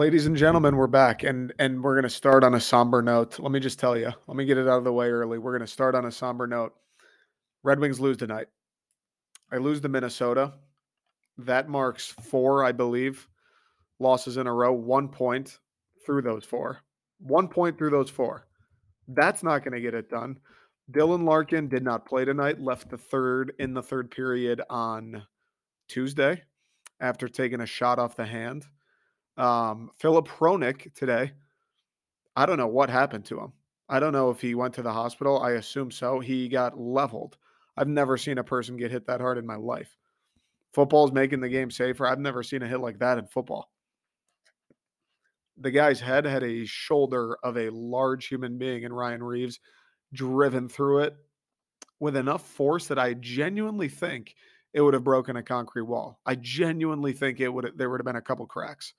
[0.00, 3.38] ladies and gentlemen, we're back and and we're going to start on a somber note.
[3.38, 4.10] Let me just tell you.
[4.26, 5.36] Let me get it out of the way early.
[5.36, 6.72] We're going to start on a somber note.
[7.62, 8.46] Red Wings lose tonight.
[9.52, 10.54] I lose to Minnesota.
[11.36, 13.28] That marks four, I believe,
[13.98, 15.58] losses in a row, 1 point
[16.06, 16.80] through those four.
[17.18, 18.46] 1 point through those four.
[19.06, 20.38] That's not going to get it done.
[20.90, 25.24] Dylan Larkin did not play tonight, left the third in the third period on
[25.88, 26.42] Tuesday
[27.00, 28.64] after taking a shot off the hand.
[29.40, 31.32] Um, Filip Hronek today,
[32.36, 33.52] I don't know what happened to him.
[33.88, 35.40] I don't know if he went to the hospital.
[35.42, 36.20] I assume so.
[36.20, 37.38] He got leveled.
[37.76, 39.96] I've never seen a person get hit that hard in my life.
[40.74, 42.06] Football's making the game safer.
[42.06, 43.72] I've never seen a hit like that in football.
[45.56, 49.58] The guy's head had a shoulder of a large human being and Ryan Reaves
[50.12, 51.16] driven through it
[51.98, 54.36] with enough force that I genuinely think
[54.74, 56.20] it would have broken a concrete wall.
[56.26, 58.92] I genuinely think it would have, there would have been a couple cracks.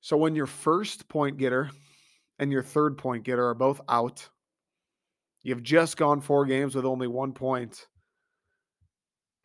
[0.00, 1.70] So when your first point getter
[2.38, 4.26] and your third point getter are both out,
[5.42, 7.86] you've just gone four games with only one point.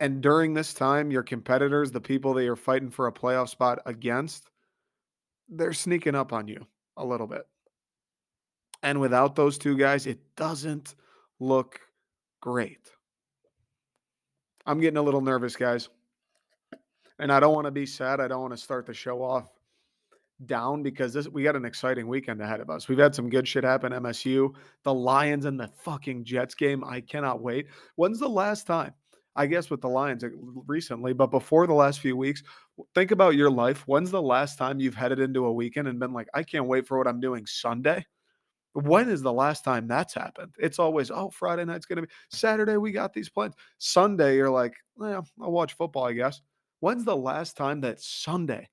[0.00, 3.80] And during this time, your competitors, the people that you're fighting for a playoff spot
[3.86, 4.50] against,
[5.48, 7.46] they're sneaking up on you a little bit.
[8.82, 10.94] And without those two guys, it doesn't
[11.38, 11.80] look
[12.40, 12.90] great.
[14.66, 15.88] I'm getting a little nervous, guys.
[17.18, 18.20] And I don't want to be sad.
[18.20, 19.55] I don't want to start the show off
[20.44, 22.88] down because this we got an exciting weekend ahead of us.
[22.88, 23.92] We've had some good shit happen.
[23.92, 26.84] MSU, the Lions, and the fucking Jets game.
[26.84, 27.68] I cannot wait.
[27.94, 28.92] When's the last time?
[29.36, 30.24] I guess with the Lions
[30.66, 32.42] recently, but before the last few weeks,
[32.94, 33.82] think about your life.
[33.86, 36.86] When's the last time you've headed into a weekend and been like, I can't wait
[36.86, 38.04] for what I'm doing Sunday?
[38.72, 40.54] When is the last time that's happened?
[40.58, 42.78] It's always, oh, Friday night's going to be Saturday.
[42.78, 43.54] We got these plans.
[43.78, 46.40] Sunday, you're like, well, I'll watch football, I guess.
[46.80, 48.68] When's the last time that Sunday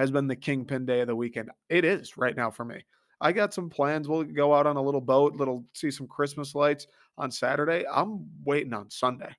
[0.00, 1.50] has been the kingpin day of the weekend?
[1.68, 2.82] It is right now for me.
[3.20, 4.08] I got some plans.
[4.08, 6.86] We'll go out on a little boat, little see some Christmas lights
[7.18, 7.84] on Saturday.
[7.92, 9.36] I'm waiting on Sunday.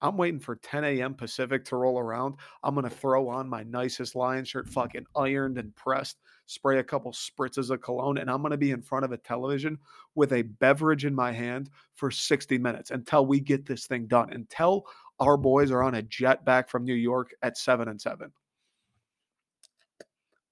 [0.00, 1.14] I'm waiting for 10 a.m.
[1.14, 2.36] Pacific to roll around.
[2.64, 7.12] I'm to throw on my nicest lion shirt, fucking ironed and pressed, spray a couple
[7.12, 9.78] spritzes of cologne, and I'm to be in front of a television
[10.14, 14.32] with a beverage in my hand for 60 minutes until we get this thing done,
[14.32, 14.86] until
[15.20, 18.32] our boys are on a jet back from New York at 7 and 7.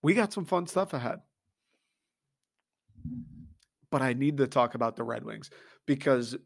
[0.03, 1.21] We got some fun stuff ahead.
[3.91, 5.51] But I need to talk about the Red Wings
[5.87, 6.37] because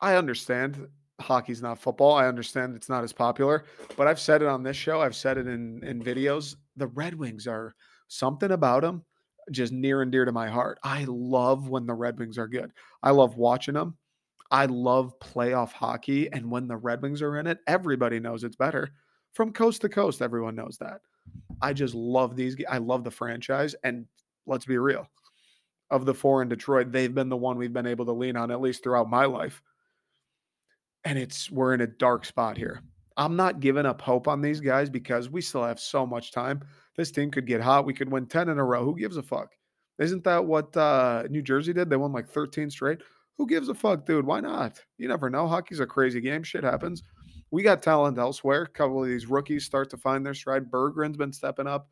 [0.00, 0.88] I understand
[1.20, 2.14] hockey's not football.
[2.14, 3.64] I understand it's not as popular,
[3.96, 5.00] but I've said it on this show.
[5.00, 6.56] I've said it in in videos.
[6.76, 7.74] The Red Wings are
[8.08, 9.04] something about them
[9.50, 10.78] just near and dear to my heart.
[10.82, 12.72] I love when the Red Wings are good.
[13.02, 13.96] I love watching them.
[14.50, 18.56] I love playoff hockey and when the Red Wings are in it, everybody knows it's
[18.56, 18.90] better.
[19.34, 21.00] From coast to coast, everyone knows that.
[21.60, 24.06] I just love these I love the franchise and
[24.46, 25.08] let's be real.
[25.90, 28.50] Of the four in Detroit, they've been the one we've been able to lean on
[28.50, 29.62] at least throughout my life
[31.04, 32.82] and it's we're in a dark spot here.
[33.16, 36.60] I'm not giving up hope on these guys because we still have so much time.
[36.96, 37.86] This team could get hot.
[37.86, 38.84] We could win 10 in a row.
[38.84, 39.54] Who gives a fuck?
[39.98, 41.90] Isn't that what uh, New Jersey did?
[41.90, 43.00] They won like 13 straight.
[43.36, 44.26] Who gives a fuck, dude?
[44.26, 44.80] Why not?
[44.98, 45.48] You never know.
[45.48, 46.42] Hockey's a crazy game.
[46.42, 47.02] Shit happens.
[47.50, 48.62] We got talent elsewhere.
[48.62, 50.70] A couple of these rookies start to find their stride.
[50.70, 51.88] Berggren's been stepping up.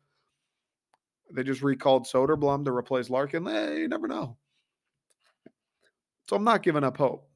[1.31, 3.45] They just recalled Soderblom to replace Larkin.
[3.45, 4.37] Hey, you never know.
[6.29, 7.27] So I'm not giving up hope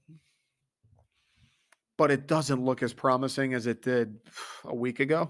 [2.01, 4.17] but it doesn't look as promising as it did
[4.65, 5.29] a week ago.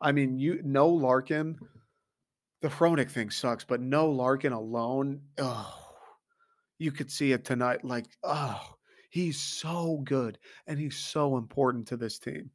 [0.00, 1.58] I mean, you no Larkin.
[2.62, 5.20] The Hronek thing sucks, but no Larkin alone.
[5.36, 5.78] Oh,
[6.78, 7.84] you could see it tonight.
[7.84, 8.58] Like, oh,
[9.08, 12.50] he's so good and he's so important to this team.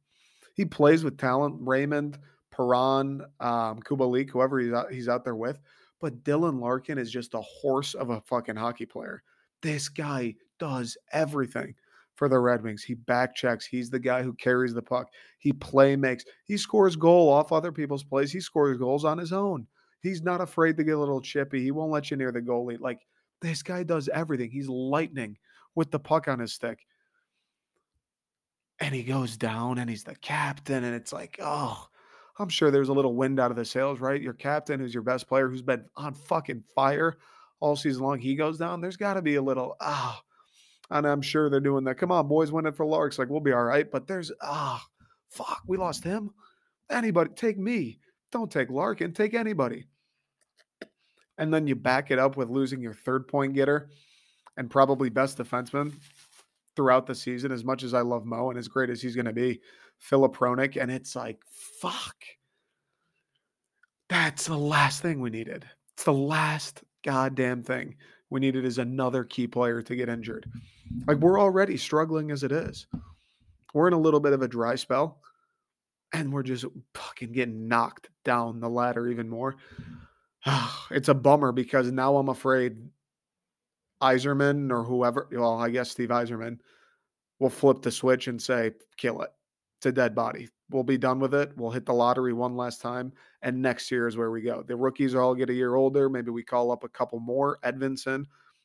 [0.54, 1.56] He plays with talent.
[1.58, 2.18] Raymond,
[2.50, 5.58] Perron, um, Kubalik, whoever he's out, he's out there with.
[6.00, 9.22] But Dylan Larkin is just a horse of a fucking hockey player.
[9.62, 11.74] This guy does everything
[12.14, 12.82] for the Red Wings.
[12.82, 13.66] He back checks.
[13.66, 15.08] He's the guy who carries the puck.
[15.38, 16.24] He play makes.
[16.44, 18.30] He scores goal off other people's plays.
[18.30, 19.66] He scores goals on his own.
[20.00, 21.62] He's not afraid to get a little chippy.
[21.62, 22.78] He won't let you near the goalie.
[22.78, 23.00] Like
[23.40, 24.50] this guy does everything.
[24.50, 25.36] He's lightning
[25.74, 26.86] with the puck on his stick.
[28.80, 30.84] And he goes down and he's the captain.
[30.84, 31.88] And it's like, oh,
[32.38, 34.20] I'm sure there's a little wind out of the sails, right?
[34.20, 37.16] Your captain, who's your best player, who's been on fucking fire
[37.60, 38.80] all season long, he goes down.
[38.80, 41.96] There's got to be a little, ah, oh, and I'm sure they're doing that.
[41.96, 43.18] Come on, boys, win it for Larks.
[43.18, 43.90] Like, we'll be all right.
[43.90, 44.84] But there's, ah,
[45.30, 46.30] fuck, we lost him.
[46.90, 48.00] Anybody, take me.
[48.32, 49.86] Don't take Larkin, take anybody.
[51.38, 53.88] And then you back it up with losing your third point getter
[54.56, 55.92] and probably best defenseman
[56.76, 57.52] throughout the season.
[57.52, 59.60] As much as I love Mo and as great as he's going to be,
[59.98, 60.80] Filip Hronek.
[60.80, 62.16] And it's like, fuck.
[64.08, 65.64] That's the last thing we needed.
[65.94, 67.96] It's the last goddamn thing
[68.30, 70.46] we needed is another key player to get injured.
[71.06, 72.86] Like we're already struggling as it is.
[73.72, 75.20] We're in a little bit of a dry spell
[76.12, 76.64] and we're just
[76.94, 79.56] fucking getting knocked down the ladder even more.
[80.90, 82.76] it's a bummer because now I'm afraid
[84.02, 86.58] Yzerman or whoever, well, I guess Steve Yzerman
[87.38, 89.30] will flip the switch and say, kill it.
[89.78, 90.48] It's a dead body.
[90.70, 91.52] We'll be done with it.
[91.56, 93.12] We'll hit the lottery one last time.
[93.42, 94.62] And next year is where we go.
[94.62, 96.08] The rookies all get a year older.
[96.08, 97.58] Maybe we call up a couple more.
[97.64, 98.24] Edvinsson,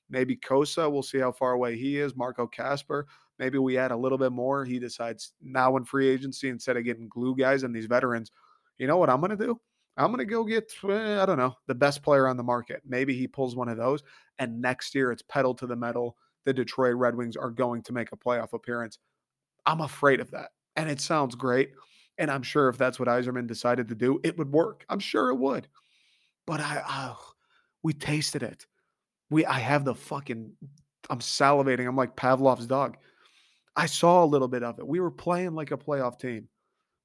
[0.10, 0.90] maybe Cossa.
[0.90, 2.16] We'll see how far away he is.
[2.16, 3.06] Marco Kasper.
[3.38, 4.66] Maybe we add a little bit more.
[4.66, 8.31] He decides now in free agency, instead of getting glue guys and these veterans,
[8.78, 9.60] you know what I'm going to do?
[10.00, 12.81] I'm going to go get, I don't know, the best player on the market.
[12.88, 14.01] Maybe he pulls one of those.
[14.40, 16.16] And next year it's pedal to the metal.
[16.46, 18.98] The Detroit Red Wings are going to make a playoff appearance.
[19.66, 20.51] I'm afraid of that.
[20.78, 21.72] And it sounds great.
[22.18, 24.86] And I'm sure if that's what Yzerman decided to do, it would work.
[24.90, 25.68] I'm sure it would.
[26.48, 27.19] But I, oh,
[27.84, 28.66] we tasted it.
[29.30, 30.52] We, I have the fucking,
[31.10, 31.88] I'm salivating.
[31.88, 32.98] I'm like Pavlov's dog.
[33.75, 34.88] I saw a little bit of it.
[34.88, 36.48] We were playing like a playoff team.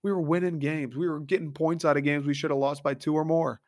[0.04, 0.94] We were winning games.
[0.94, 3.60] We were getting points out of games we should have lost by two or more.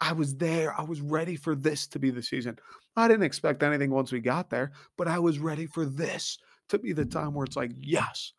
[0.00, 0.78] I was there.
[0.78, 2.58] I was ready for this to be the season.
[2.96, 6.78] I didn't expect anything once we got there, but I was ready for this to
[6.78, 8.34] be the time where it's like, yes,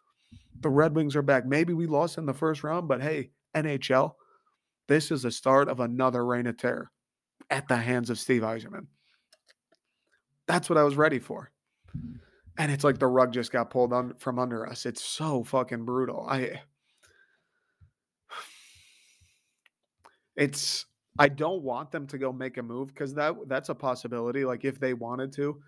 [0.62, 1.46] the Red Wings are back.
[1.46, 4.14] Maybe we lost in the first round, but hey, NHL,
[4.88, 6.92] this is the start of another reign of terror
[7.50, 8.86] at the hands of Steve Yzerman.
[10.48, 11.52] That's what I was ready for.
[12.58, 14.86] And it's like the rug just got pulled from under us.
[14.86, 16.28] It's so fucking brutal.
[16.30, 16.62] I
[20.40, 20.86] it's
[21.20, 24.46] I don't want them to go make a move because that that's a possibility.
[24.46, 25.62] Like if they wanted to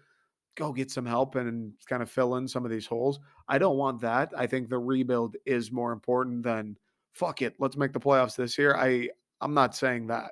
[0.56, 3.20] go get some help and kind of fill in some of these holes.
[3.48, 4.32] I don't want that.
[4.36, 6.78] I think the rebuild is more important than
[7.14, 8.76] fuck it, let's make the playoffs this year.
[8.76, 9.10] I
[9.42, 10.32] I'm not saying that.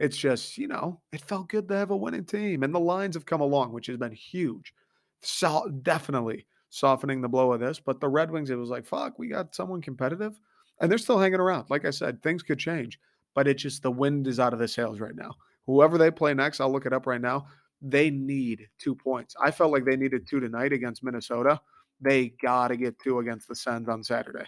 [0.00, 3.16] It's just, you know, it felt good to have a winning team and the Lions
[3.16, 4.72] have come along, which has been huge.
[5.20, 9.18] So definitely softening the blow of this, but the Red Wings it was like, fuck,
[9.18, 10.38] we got someone competitive
[10.80, 11.70] and they're still hanging around.
[11.70, 13.00] Like I said, things could change
[13.38, 15.32] but it's just the wind is out of the sails right now.
[15.68, 17.46] Whoever they play next, I'll look it up right now.
[17.80, 19.36] They need two points.
[19.40, 21.60] I felt like they needed two tonight against Minnesota.
[22.00, 24.44] They got to get two against the Sens on Saturday.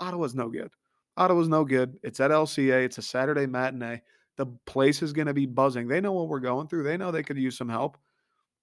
[0.00, 0.70] Ottawa's no good.
[1.16, 1.98] Ottawa's no good.
[2.02, 2.84] It's at LCA.
[2.84, 4.02] It's a Saturday matinee.
[4.36, 5.88] The place is going to be buzzing.
[5.88, 6.82] They know what we're going through.
[6.82, 7.96] They know they could use some help.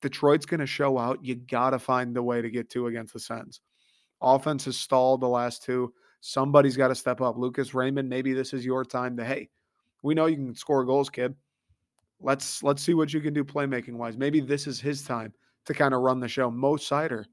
[0.04, 1.26] Detroit's going to show out.
[1.26, 3.60] You got to find the way to get two against the Sens.
[4.22, 5.96] Offense has stalled the last two.
[6.22, 7.38] Somebody's got to step up.
[7.38, 9.50] Lucas Raymond, maybe this is your time to hey,
[10.04, 11.36] we know you can score goals, kid.
[12.20, 14.18] Let's let's see what you can do playmaking wise.
[14.18, 15.34] Maybe this is his time
[15.66, 16.50] to kind of run the show.
[16.52, 17.26] Mo Seider,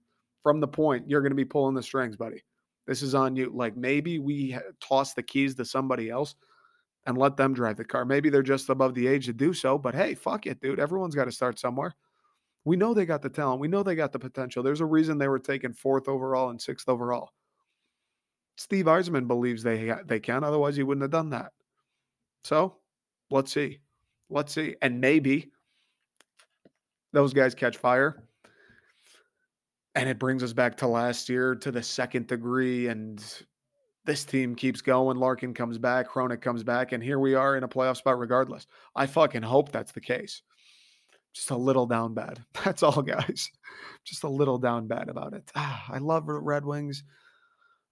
[0.43, 2.43] from the point, you're going to be pulling the strings, buddy.
[2.87, 3.53] This is on you.
[3.55, 6.35] Like maybe we toss the keys to somebody else
[7.05, 8.07] and let them drive the car.
[8.07, 10.81] Maybe they're just above the age to do so, but hey, fuck it, dude.
[10.81, 11.95] Everyone's got to start somewhere.
[12.65, 13.61] We know they got the talent.
[13.61, 14.63] We know they got the potential.
[14.63, 17.33] There's a reason they were taken fourth overall and sixth overall.
[18.59, 20.43] Steve Yzerman believes they they can.
[20.43, 21.53] Otherwise, he wouldn't have done that.
[22.43, 22.75] So,
[23.31, 23.79] let's see,
[24.31, 25.53] let's see, and maybe
[27.13, 28.25] those guys catch fire,
[29.95, 33.25] and it brings us back to last year to the second degree, and
[34.05, 35.19] this team keeps going.
[35.19, 38.19] Larkin comes back, Hronek comes back, and here we are in a playoff spot.
[38.19, 40.43] Regardless, I fucking hope that's the case.
[41.33, 42.43] Just a little down bad.
[42.65, 43.51] That's all, guys.
[44.05, 45.53] Just a little down bad about it.
[45.55, 47.05] Ah, I love Red Wings.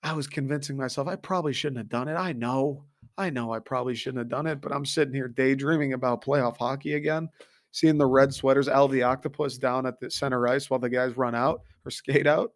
[0.02, 2.14] I was convincing myself I probably shouldn't have done it.
[2.14, 2.84] I know,
[3.18, 6.56] I know I probably shouldn't have done it, but I'm sitting here daydreaming about playoff
[6.58, 7.28] hockey again,
[7.72, 11.16] seeing the red sweaters, Al the Octopus down at the center ice while the guys
[11.16, 12.52] run out or skate out.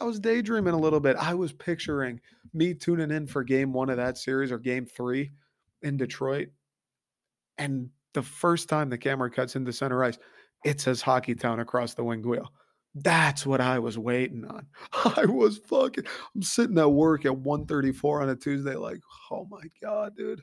[0.00, 1.16] I was daydreaming a little bit.
[1.16, 2.20] I was picturing
[2.54, 5.30] me tuning in for game one of that series or game three
[5.82, 6.48] in Detroit.
[7.58, 10.18] And the first time the camera cuts into center ice,
[10.64, 12.52] it says Hockey Town across the wing wheel.
[12.94, 14.66] That's what I was waiting on.
[14.92, 16.04] I was fucking
[16.34, 20.42] I'm sitting at work at 1:34 on a Tuesday like, "Oh my god, dude.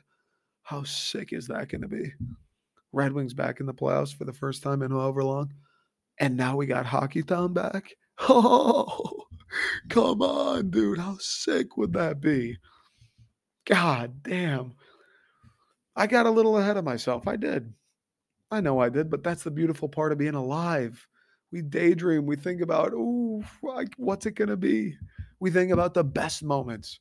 [0.62, 2.12] How sick is that going to be?"
[2.92, 5.52] Red Wings back in the playoffs for the first time in however long.
[6.18, 7.94] And now we got Hockey Town back.
[8.18, 9.24] Oh,
[9.90, 10.96] come on, dude.
[10.96, 12.56] How sick would that be?
[13.66, 14.72] God damn.
[15.94, 17.28] I got a little ahead of myself.
[17.28, 17.74] I did.
[18.50, 21.06] I know I did, but that's the beautiful part of being alive
[21.52, 22.26] we daydream.
[22.26, 23.42] We think about, oh,
[23.96, 24.96] what's it going to be?
[25.40, 26.98] We think about the best moments.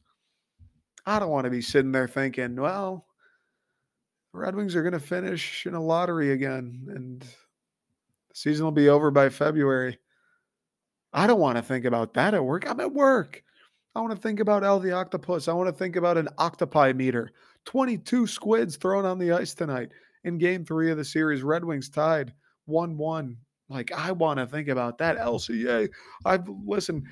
[1.05, 3.05] I don't want to be sitting there thinking, well,
[4.33, 7.27] Red Wings are going to finish in a lottery again and the
[8.33, 9.97] season will be over by February.
[11.13, 12.69] I don't want to think about that at work.
[12.69, 13.41] I'm at work.
[13.95, 15.47] I want to think about Al the Octopus.
[15.47, 17.31] I want to think about an octopi meter.
[17.63, 19.89] 22 squids thrown on the ice tonight
[20.25, 21.43] in game three of the series.
[21.43, 22.33] Red Wings tied
[22.65, 23.37] 1 1.
[23.69, 25.17] Like, I want to think about that.
[25.17, 25.89] LCA.
[26.23, 27.03] I've listened,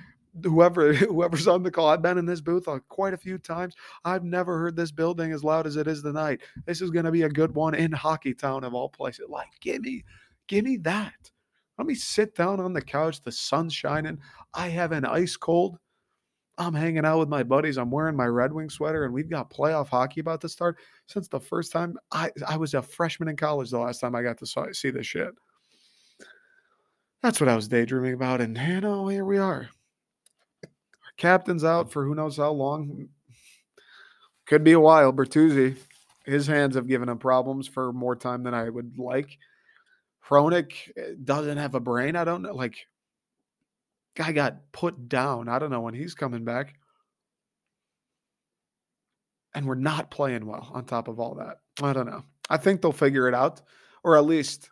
[0.44, 3.76] whoever whoever's on the call, I've been in this booth uh, quite a few times.
[4.06, 6.42] I've never heard this building as loud as it is tonight.
[6.66, 9.26] This is going to be a good one in Hockey Town of all places.
[9.30, 10.04] Like, give me,
[10.48, 11.32] give me that.
[11.78, 13.22] Let me sit down on the couch.
[13.22, 14.20] The sun's shining.
[14.54, 15.80] I have an ice cold.
[16.60, 17.78] I'm hanging out with my buddies.
[17.78, 20.78] I'm wearing my Red Wing sweater, and we've got playoff hockey about to start.
[21.08, 24.22] Since the first time I, I was a freshman in college, the last time I
[24.22, 25.34] got to see this shit.
[27.24, 28.42] That's what I was daydreaming about.
[28.42, 29.70] And you know, here we are.
[30.64, 33.08] Our captain's out for who knows how long.
[34.46, 35.14] Could be a while.
[35.14, 35.78] Bertuzzi,
[36.26, 39.38] his hands have given him problems for more time than I would like.
[40.30, 42.18] Hronek eh, doesn't have a brain.
[42.18, 42.54] I don't know.
[42.54, 42.88] Like,
[44.16, 45.48] guy got put down.
[45.48, 46.76] I don't know when he's coming back.
[49.56, 51.60] And we're not playing well on top of all that.
[51.82, 52.26] I don't know.
[52.50, 53.62] I think they'll figure it out,
[54.04, 54.70] or at least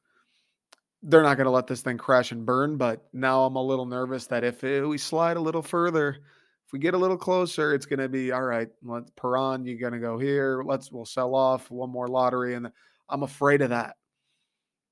[1.04, 2.78] they're not going to let this thing crash and burn.
[2.78, 6.18] But now I'm a little nervous that if it, we slide a little further,
[6.66, 8.70] if we get a little closer, it's going to be all right.
[8.84, 10.64] Let's Perron, you're going to go here.
[10.66, 12.72] Let's we'll sell off one more lottery, and
[13.10, 13.96] I'm afraid of that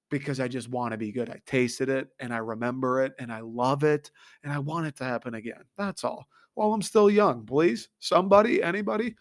[0.10, 1.30] because I just want to be good.
[1.30, 4.12] I tasted it and I remember it and I love it
[4.44, 5.64] and I want it to happen again.
[5.78, 6.28] That's all.
[6.56, 9.16] While I'm still young, please, somebody, anybody.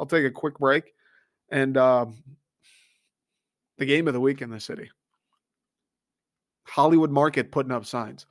[0.00, 0.94] I'll take a quick break
[1.50, 2.22] and um,
[3.78, 4.90] the game of the week in the city.
[6.64, 8.26] Hollywood Market putting up signs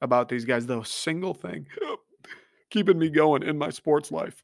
[0.00, 0.66] about these guys.
[0.66, 1.66] The single thing
[2.70, 4.42] keeping me going in my sports life.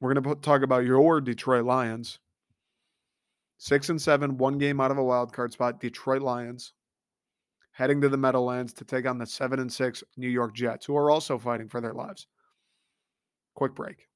[0.00, 2.20] We're going to talk about your Detroit Lions
[3.58, 5.80] Six and seven, one game out of a wild card spot.
[5.80, 6.74] Detroit Lions
[7.72, 10.96] heading to the Meadowlands to take on the seven and six New York Jets, who
[10.96, 12.28] are also fighting for their lives.
[13.54, 14.07] Quick break.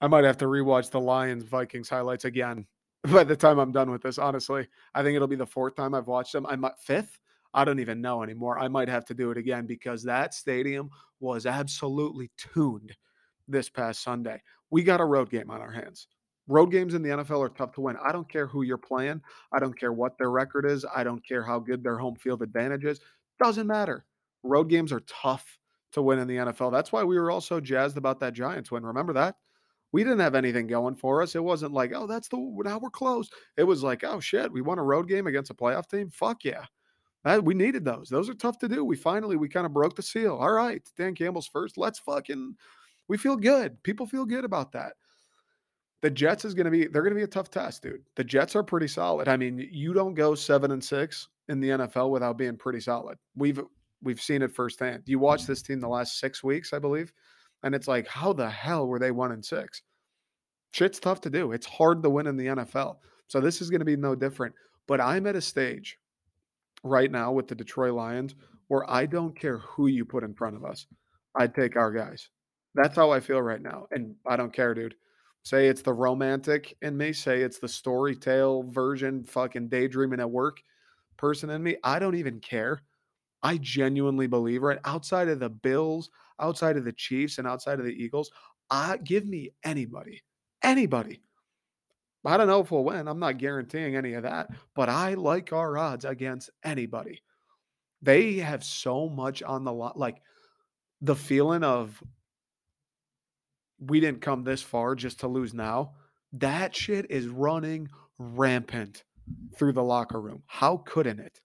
[0.00, 2.66] I might have to rewatch the Lions Vikings highlights again
[3.12, 4.18] by the time I'm done with this.
[4.18, 6.46] Honestly, I think it'll be the fourth time I've watched them.
[6.46, 7.18] I'm fifth.
[7.54, 8.58] I don't even know anymore.
[8.58, 12.94] I might have to do it again because that stadium was absolutely tuned
[13.48, 14.42] this past Sunday.
[14.70, 16.08] We got a road game on our hands.
[16.48, 17.96] Road games in the NFL are tough to win.
[18.04, 19.20] I don't care who you're playing.
[19.52, 20.84] I don't care what their record is.
[20.94, 23.00] I don't care how good their home field advantage is.
[23.42, 24.04] Doesn't matter.
[24.42, 25.58] Road games are tough
[25.92, 26.70] to win in the NFL.
[26.70, 28.84] That's why we were all so jazzed about that Giants win.
[28.84, 29.36] Remember that?
[29.96, 31.34] We didn't have anything going for us.
[31.34, 33.30] It wasn't like, oh, that's the now we're close.
[33.56, 36.10] It was like, oh shit, we won a road game against a playoff team.
[36.10, 36.66] Fuck yeah.
[37.24, 38.10] That, we needed those.
[38.10, 38.84] Those are tough to do.
[38.84, 40.36] We finally we kind of broke the seal.
[40.36, 41.78] All right, Dan Campbell's first.
[41.78, 42.56] Let's fucking
[43.08, 43.82] we feel good.
[43.84, 44.92] People feel good about that.
[46.02, 48.02] The Jets is going to be they're going to be a tough test, dude.
[48.16, 49.28] The Jets are pretty solid.
[49.28, 53.16] I mean, you don't go 7 and 6 in the NFL without being pretty solid.
[53.34, 53.62] We've
[54.02, 55.04] we've seen it firsthand.
[55.06, 57.14] You watch this team the last 6 weeks, I believe,
[57.62, 59.82] and it's like how the hell were they 1 and 6?
[60.72, 61.52] Shit's tough to do.
[61.52, 62.96] It's hard to win in the NFL.
[63.28, 64.54] So this is going to be no different.
[64.86, 65.98] But I'm at a stage
[66.84, 68.34] right now with the Detroit Lions
[68.68, 70.86] where I don't care who you put in front of us.
[71.34, 72.28] I'd take our guys.
[72.74, 73.86] That's how I feel right now.
[73.90, 74.94] And I don't care, dude.
[75.42, 80.30] Say it's the romantic in me, say it's the story tale version, fucking daydreaming at
[80.30, 80.58] work
[81.16, 81.76] person in me.
[81.84, 82.82] I don't even care.
[83.42, 84.80] I genuinely believe, right?
[84.84, 88.30] Outside of the Bills, outside of the Chiefs, and outside of the Eagles,
[88.70, 90.22] I give me anybody,
[90.62, 91.20] anybody
[92.26, 93.06] I don't know if we'll win.
[93.06, 97.22] I'm not guaranteeing any of that, but I like our odds against anybody.
[98.02, 99.98] They have so much on the lot.
[99.98, 100.20] Like
[101.00, 102.02] the feeling of
[103.78, 105.92] we didn't come this far just to lose now.
[106.32, 107.88] That shit is running
[108.18, 109.04] rampant
[109.56, 110.42] through the locker room.
[110.46, 111.40] How couldn't it?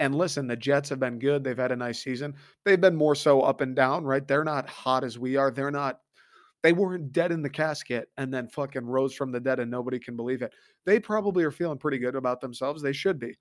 [0.00, 1.44] And listen, the Jets have been good.
[1.44, 2.34] They've had a nice season.
[2.64, 4.26] They've been more so up and down, right?
[4.26, 5.50] They're not hot as we are.
[5.50, 6.00] They're not
[6.64, 9.98] they weren't dead in the casket and then fucking rose from the dead and nobody
[9.98, 10.54] can believe it.
[10.86, 12.80] They probably are feeling pretty good about themselves.
[12.80, 13.36] They should be.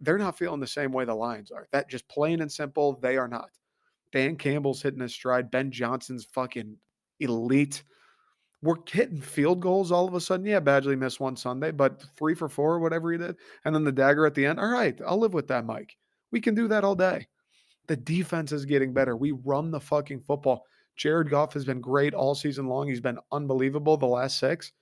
[0.00, 1.66] They're not feeling the same way the Lions are.
[1.72, 3.50] That just plain and simple, they are not.
[4.12, 5.50] Dan Campbell's hitting his stride.
[5.50, 6.76] Ben Johnson's fucking
[7.18, 7.82] elite.
[8.62, 10.44] We're hitting field goals all of a sudden.
[10.44, 13.36] Yeah, Badgley missed one Sunday, but three for four, whatever he did.
[13.64, 14.60] And then the dagger at the end.
[14.60, 15.96] All right, I'll live with that, Mike.
[16.30, 17.26] We can do that all day.
[17.86, 19.16] The defense is getting better.
[19.16, 20.64] We run the fucking football.
[20.96, 22.86] Jared Goff has been great all season long.
[22.86, 24.72] He's been unbelievable the last six.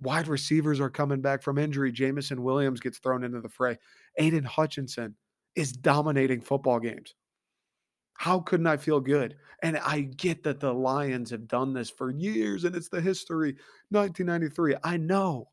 [0.00, 1.92] Wide receivers are coming back from injury.
[1.92, 3.78] Jameson Williams gets thrown into the fray.
[4.18, 5.14] Aidan Hutchinson
[5.54, 7.14] is dominating football games.
[8.14, 9.36] How couldn't I feel good?
[9.62, 13.56] And I get that the Lions have done this for years and it's the history.
[13.90, 14.76] 1993.
[14.84, 15.48] I know.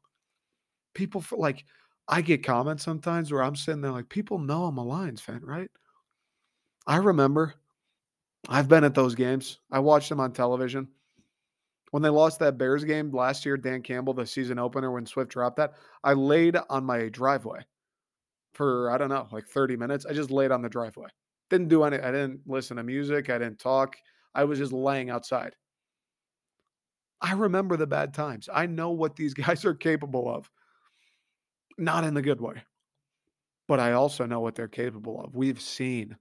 [0.93, 1.65] People for like
[2.07, 5.41] I get comments sometimes where I'm sitting there like, people know I'm a Lions fan,
[5.43, 5.69] right?
[6.87, 7.53] I remember
[8.47, 9.59] I've been at those games.
[9.71, 10.87] I watched them on television.
[11.91, 15.31] When they lost that Bears game last year, Dan Campbell, the season opener, when Swift
[15.31, 15.73] dropped that,
[16.03, 17.61] I laid on my driveway
[18.53, 20.05] for, I don't know, like 30 minutes.
[20.05, 21.09] I just laid on the driveway.
[21.49, 23.29] Didn't do any, I didn't listen to music.
[23.29, 23.95] I didn't talk.
[24.35, 25.55] I was just laying outside.
[27.21, 28.49] I remember the bad times.
[28.53, 30.49] I know what these guys are capable of.
[31.77, 32.61] Not in the good way,
[33.67, 35.33] but I also know what they're capable of.
[35.33, 36.17] We've seen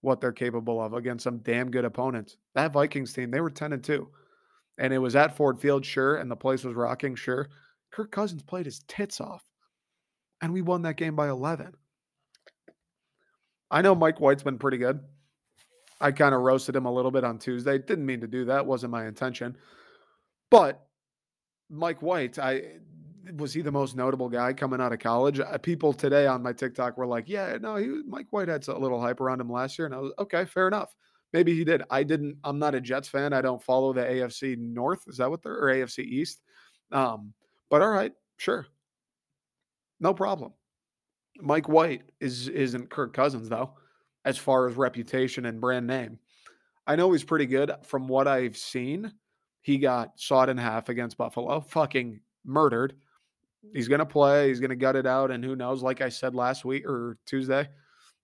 [0.00, 2.36] what they're capable of against some damn good opponents.
[2.54, 4.08] That Vikings team, they were 10 and 2.
[4.78, 7.48] And it was at Ford Field, sure, and the place was rocking, sure.
[7.92, 9.44] Kirk Cousins played his tits off.
[10.42, 11.74] And we won that game by 11.
[13.74, 15.00] I know Mike White's been pretty good.
[16.00, 17.76] I kind of roasted him a little bit on Tuesday.
[17.76, 18.64] Didn't mean to do that.
[18.64, 19.56] Wasn't my intention.
[20.48, 20.86] But
[21.68, 22.76] Mike White, I
[23.36, 25.40] was he the most notable guy coming out of college?
[25.40, 28.78] Uh, people today on my TikTok were like, "Yeah, no, he, Mike White had a
[28.78, 30.94] little hype around him last year," and I was okay, fair enough.
[31.32, 31.82] Maybe he did.
[31.90, 32.36] I didn't.
[32.44, 33.32] I'm not a Jets fan.
[33.32, 35.02] I don't follow the AFC North.
[35.08, 36.42] Is that what they're or AFC East?
[36.92, 37.34] Um,
[37.70, 38.68] but all right, sure,
[39.98, 40.52] no problem.
[41.40, 43.72] Mike White is isn't Kirk Cousins though,
[44.24, 46.18] as far as reputation and brand name.
[46.86, 49.12] I know he's pretty good from what I've seen.
[49.62, 52.94] He got sawed in half against Buffalo, fucking murdered.
[53.72, 54.48] He's to play.
[54.48, 55.30] He's to gut it out.
[55.30, 55.82] And who knows?
[55.82, 57.68] Like I said last week or Tuesday,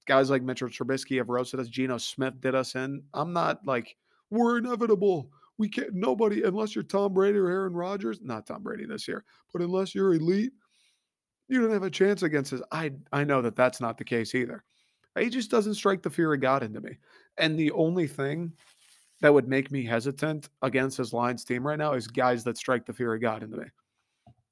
[0.06, 1.68] guys like Mitchell Trubisky have roasted us.
[1.68, 3.02] Geno Smith did us in.
[3.14, 3.96] I'm not like,
[4.30, 5.30] we're inevitable.
[5.56, 9.24] We can't, nobody, unless you're Tom Brady or Aaron Rodgers, not Tom Brady this year,
[9.52, 10.52] but unless you're elite,
[11.50, 12.62] you don't have a chance against us.
[12.72, 14.64] I, I know that that's not the case either.
[15.18, 16.96] He just doesn't strike the fear of God into me.
[17.36, 18.52] And the only thing
[19.20, 22.86] that would make me hesitant against his Lions team right now is guys that strike
[22.86, 23.66] the fear of God into me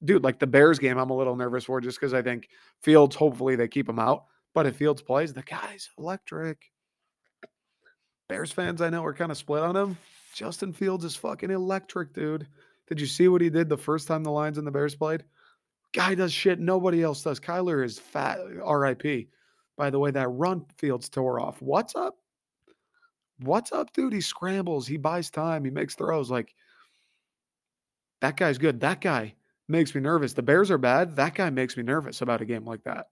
[0.03, 2.49] dude, like the Bears game, I'm a little nervous for just because I think
[2.81, 4.25] Fields, hopefully they keep him out.
[4.53, 6.71] But if Fields plays, the guy's electric.
[8.27, 9.97] Bears fans I know are kind of split on him.
[10.33, 12.47] Justin Fields is fucking electric, dude.
[12.87, 15.23] Did you see what he did the first time the Lions and the Bears played?
[15.93, 17.39] Guy does shit nobody else does.
[17.39, 19.29] Kyler is fat, uh, RIP.
[19.77, 21.61] By the way, that run Fields tore off.
[21.61, 22.17] What's up?
[23.41, 24.13] What's up, dude?
[24.13, 26.29] He scrambles, he buys time, he makes throws.
[26.29, 26.53] Like,
[28.21, 28.81] that guy's good.
[28.81, 29.35] That guy
[29.67, 30.33] makes me nervous.
[30.33, 31.15] The Bears are bad.
[31.15, 33.07] That guy makes me nervous about a game like that.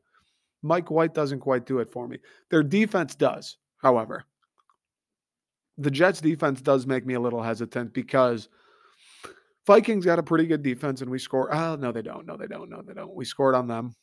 [0.61, 2.17] Mike White doesn't quite do it for me.
[2.49, 4.25] Their defense does, however.
[5.77, 8.49] The Jets defense does make me a little hesitant because
[9.67, 11.53] Vikings got a pretty good defense and we score.
[11.53, 12.25] Oh, no, they don't.
[12.25, 12.69] No, they don't.
[12.69, 13.13] No, they don't.
[13.13, 13.93] We scored on them.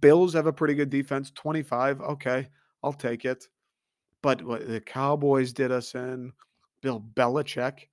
[0.00, 2.00] Bills have a pretty good defense, 25.
[2.00, 2.48] Okay,
[2.82, 3.48] I'll take it.
[4.22, 6.32] But the Cowboys did us in,
[6.82, 7.88] Bill Belichick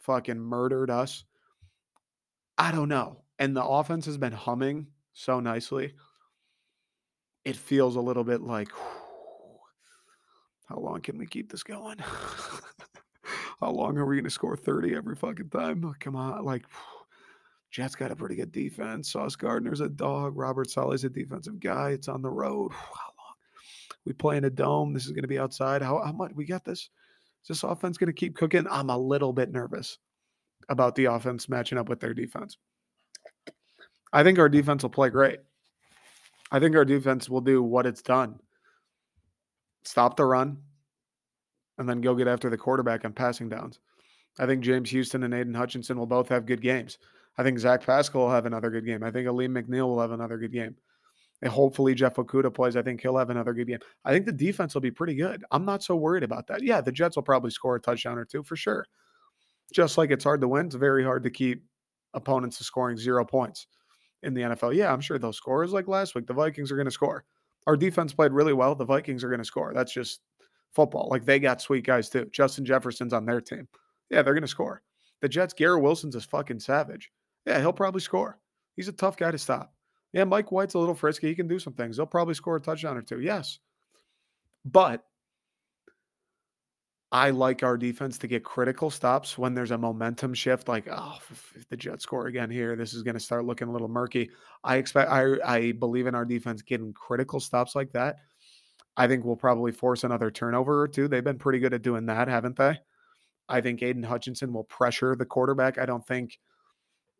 [0.00, 1.24] fucking murdered us.
[2.56, 3.22] I don't know.
[3.38, 5.94] And the offense has been humming so nicely.
[7.44, 8.68] It feels a little bit like,
[10.68, 11.98] how long can we keep this going?
[13.60, 15.84] how long are we going to score 30 every fucking time?
[15.84, 16.44] Oh, come on.
[16.44, 16.64] Like,
[17.70, 19.12] Jets got a pretty good defense.
[19.12, 20.36] Sauce Gardner's a dog.
[20.36, 21.90] Robert Saleh's a defensive guy.
[21.90, 22.72] It's on the road.
[22.72, 23.34] How long?
[24.04, 24.94] We play in a dome.
[24.94, 25.82] This is going to be outside.
[25.82, 26.32] How, how much?
[26.34, 26.88] We got this.
[27.42, 28.66] Is this offense going to keep cooking?
[28.70, 29.98] I'm a little bit nervous
[30.68, 32.56] about the offense matching up with their defense.
[34.12, 35.40] I think our defense will play great.
[36.50, 38.40] I think our defense will do what it's done
[39.84, 40.58] stop the run
[41.78, 43.78] and then go get after the quarterback on passing downs.
[44.38, 46.98] I think James Houston and Aidan Hutchinson will both have good games.
[47.36, 49.02] I think Zach Pascal will have another good game.
[49.02, 50.76] I think Alim McNeil will have another good game.
[51.40, 52.76] And hopefully Jeff Okudah plays.
[52.76, 53.78] I think he'll have another good game.
[54.04, 55.44] I think the defense will be pretty good.
[55.52, 56.64] I'm not so worried about that.
[56.64, 58.84] Yeah, the Jets will probably score a touchdown or two for sure.
[59.72, 61.62] Just like it's hard to win, it's very hard to keep
[62.14, 63.68] opponents to scoring zero points
[64.24, 64.74] in the NFL.
[64.74, 65.64] Yeah, I'm sure they'll score.
[65.68, 66.26] Like last week.
[66.26, 67.24] The Vikings are going to score.
[67.66, 68.74] Our defense played really well.
[68.74, 69.72] The Vikings are going to score.
[69.74, 70.20] That's just
[70.74, 71.08] football.
[71.10, 72.28] Like they got sweet guys too.
[72.32, 73.68] Justin Jefferson's on their team.
[74.10, 74.82] Yeah, they're going to score.
[75.20, 77.10] The Jets, Garrett Wilson's a fucking savage.
[77.46, 78.38] Yeah, he'll probably score.
[78.76, 79.72] He's a tough guy to stop.
[80.12, 81.28] Yeah, Mike White's a little frisky.
[81.28, 81.96] He can do some things.
[81.96, 83.20] He'll probably score a touchdown or two.
[83.20, 83.58] Yes.
[84.64, 85.04] But
[87.10, 90.68] I like our defense to get critical stops when there's a momentum shift.
[90.68, 93.72] Like, oh, if the Jets score again here, this is going to start looking a
[93.72, 94.30] little murky.
[94.62, 98.16] I expect, I, I believe in our defense getting critical stops like that.
[98.98, 101.08] I think we'll probably force another turnover or two.
[101.08, 102.78] They've been pretty good at doing that, haven't they?
[103.48, 105.78] I think Aidan Hutchinson will pressure the quarterback.
[105.78, 106.38] I don't think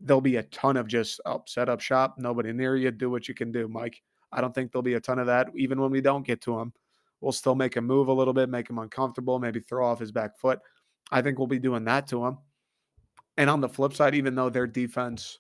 [0.01, 3.09] there'll be a ton of just up, oh, set up shop, nobody near you, do
[3.09, 4.03] what you can do, Mike.
[4.31, 6.57] I don't think there'll be a ton of that, even when we don't get to
[6.59, 6.75] them
[7.21, 10.13] we'll still make him move a little bit, make him uncomfortable, maybe throw off his
[10.13, 10.61] back foot.
[11.11, 12.39] I think we'll be doing that to him.
[13.37, 15.39] And on the flip side, even though their defense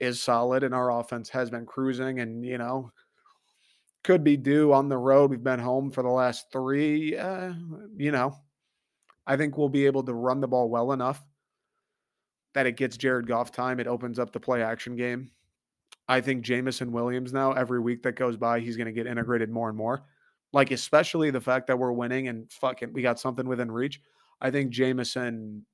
[0.00, 2.90] is solid and our offense has been cruising and, you know,
[4.04, 5.30] could be due on the road.
[5.30, 7.16] We've been home for the last three.
[7.16, 7.52] Uh,
[7.96, 8.36] you know,
[9.26, 11.22] I think we'll be able to run the ball well enough
[12.54, 13.80] that it gets Jared Goff time.
[13.80, 15.30] It opens up the play action game.
[16.08, 19.50] I think Jameson Williams now, every week that goes by, he's going to get integrated
[19.50, 20.04] more and more.
[20.54, 24.00] Like, especially the fact that we're winning and fucking we got something within reach.
[24.40, 25.66] I think Jameson,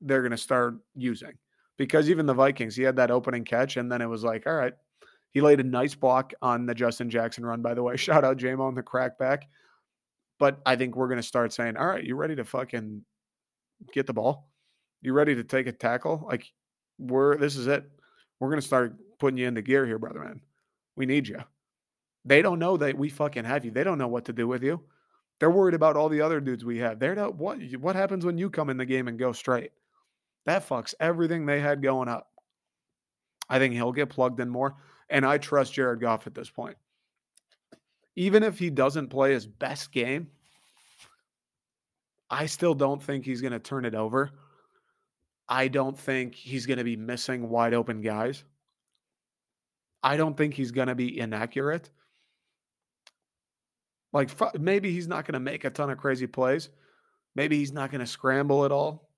[0.00, 1.32] they're going to start using
[1.76, 4.54] because even the Vikings, he had that opening catch and then it was like, all
[4.54, 4.74] right,
[5.32, 7.96] he laid a nice block on the Justin Jackson run, by the way.
[7.98, 9.42] Shout out JMO on the crackback.
[10.38, 13.04] But I think we're going to start saying, all right, you ready to fucking
[13.92, 14.48] get the ball?
[15.02, 16.26] You ready to take a tackle?
[16.26, 16.46] Like,
[16.98, 17.84] we're, this is it.
[18.38, 20.40] We're going to start putting you into gear here, brother man.
[20.96, 21.38] We need you.
[22.24, 23.70] They don't know that we fucking have you.
[23.70, 24.80] They don't know what to do with you.
[25.38, 26.98] They're worried about all the other dudes we have.
[26.98, 29.72] They're not, what what happens when you come in the game and go straight?
[30.44, 32.28] That fucks everything they had going up.
[33.48, 34.76] I think he'll get plugged in more.
[35.10, 36.76] And I trust Jared Goff at this point.
[38.16, 40.28] Even if he doesn't play his best game,
[42.30, 44.30] I still don't think he's going to turn it over.
[45.48, 48.44] I don't think he's going to be missing wide open guys.
[50.02, 51.90] I don't think he's going to be inaccurate.
[54.12, 56.70] Like maybe he's not going to make a ton of crazy plays.
[57.34, 59.08] Maybe he's not going to scramble at all.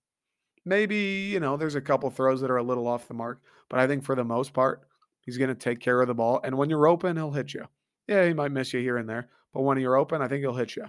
[0.65, 3.79] Maybe, you know, there's a couple throws that are a little off the mark, but
[3.79, 4.87] I think for the most part,
[5.23, 6.41] He's going to take care of the ball.
[6.45, 7.67] And when you're open, he'll hit you.
[8.07, 9.29] Yeah, he might miss you here and there.
[9.55, 10.85] But when you're open, I think he'll hit you.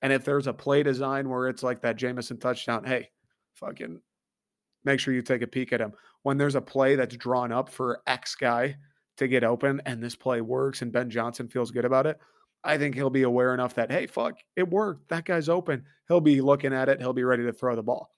[0.00, 3.10] And if there's a play design where it's like that Jameson touchdown, hey,
[3.54, 4.00] fucking
[4.84, 5.92] make sure you take a peek at him.
[6.22, 8.76] When there's a play that's drawn up for X guy
[9.16, 12.18] to get open and this play works and Ben Johnson feels good about it,
[12.64, 15.08] I think he'll be aware enough that, hey, fuck, it worked.
[15.08, 15.84] That guy's open.
[16.08, 17.00] He'll be looking at it.
[17.00, 18.10] He'll be ready to throw the ball.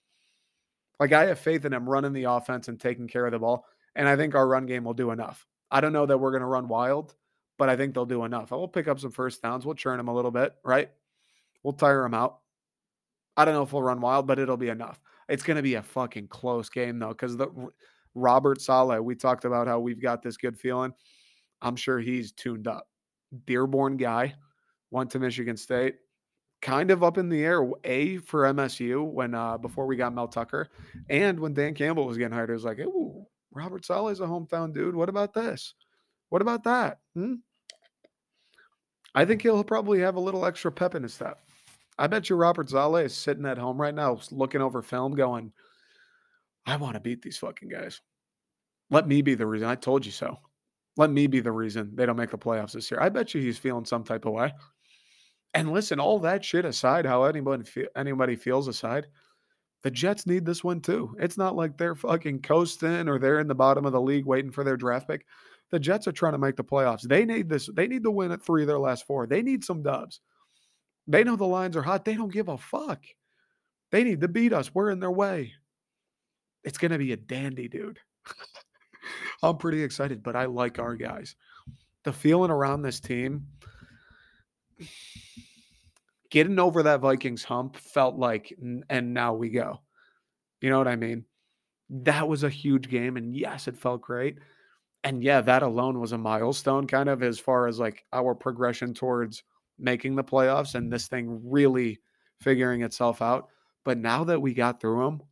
[1.01, 3.67] Like I have faith in him running the offense and taking care of the ball.
[3.97, 5.47] And I think our run game will do enough.
[5.71, 7.15] I don't know that we're going to run wild,
[7.59, 8.51] but I think they'll do enough.
[8.51, 9.65] We'll pick up some first downs.
[9.65, 10.91] We'll churn them a little bit, right?
[11.63, 12.41] We'll tire them out.
[13.37, 15.01] I don't know if we'll run wild, but it'll be enough.
[15.29, 17.49] It's going to be a fucking close game, though, because the
[18.15, 20.93] Robert Saleh, we talked about how we've got this good feeling.
[21.63, 22.87] I'm sure he's tuned up.
[23.47, 24.35] Dearborn guy,
[24.91, 25.97] went to Michigan State,
[26.63, 27.69] kind of up in the air.
[27.85, 30.69] A for MSU when uh before we got Mel Tucker,
[31.09, 34.27] and when Dan Campbell was getting hired, it was like, ooh, Robert Saleh is a
[34.27, 34.95] hometown dude.
[34.95, 35.75] What about this?
[36.31, 36.99] What about that?
[37.15, 37.35] Hmm?
[39.15, 41.39] I think he'll probably have a little extra pep in his step.
[41.97, 45.53] I bet you Robert Saleh is sitting at home right now, looking over film, going,
[46.67, 48.01] I want to beat these fucking guys.
[48.91, 49.69] Let me be the reason.
[49.69, 50.39] I told you so.
[50.97, 53.01] Let me be the reason they don't make the playoffs this year.
[53.01, 54.53] I bet you he's feeling some type of way.
[55.53, 57.65] And listen, all that shit aside, how anybody
[57.97, 59.07] anybody feels aside,
[59.85, 61.15] the Jets need this one too.
[61.21, 64.51] It's not like they're fucking coasting or they're in the bottom of the league waiting
[64.51, 65.27] for their draft pick.
[65.71, 67.03] The Jets are trying to make the playoffs.
[67.03, 67.69] They need this.
[67.71, 69.27] They need to win at three of their last four.
[69.27, 70.21] They need some dubs.
[71.07, 72.07] They know the Lions are hot.
[72.07, 73.05] They don't give a fuck.
[73.93, 74.75] They need to beat us.
[74.75, 75.53] We're in their way.
[76.65, 77.99] It's going to be a dandy, dude.
[79.43, 81.37] I'm pretty excited, but I like our guys.
[82.05, 83.49] The feeling around this team
[86.31, 88.53] getting over that Vikings hump felt like,
[88.89, 89.81] and now we go.
[90.61, 91.25] You know what I mean?
[91.91, 93.17] That was a huge game.
[93.17, 94.39] And yes, it felt great.
[95.05, 98.95] And yeah, that alone was a milestone kind of as far as like our progression
[98.95, 99.43] towards
[99.79, 101.99] making the playoffs and this thing really
[102.41, 103.49] figuring itself out.
[103.85, 105.23] But now that we got through them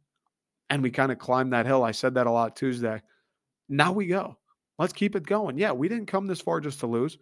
[0.68, 3.00] and we kind of climbed that hill, I said that a lot Tuesday.
[3.68, 4.36] Now we go.
[4.78, 5.56] Let's keep it going.
[5.56, 7.16] Yeah, we didn't come this far just to lose.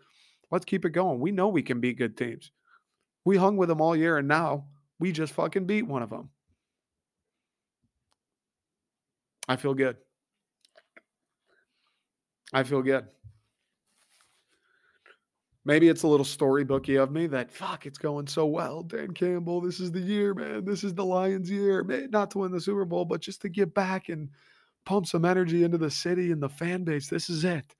[0.50, 1.20] Let's keep it going.
[1.20, 2.50] We know we can beat good teams.
[3.24, 4.66] We hung with them all year, and now
[4.98, 6.30] we just fucking beat one of them.
[9.48, 9.96] I feel good.
[12.52, 13.06] I feel good.
[15.64, 18.82] Maybe it's a little storybooky of me that fuck, it's going so well.
[18.82, 20.64] Dan Campbell, this is the year, man.
[20.64, 21.84] This is the Lions' year.
[22.10, 24.30] Not to win the Super Bowl, but just to get back and
[24.86, 27.08] pump some energy into the city and the fan base.
[27.08, 27.74] This is it.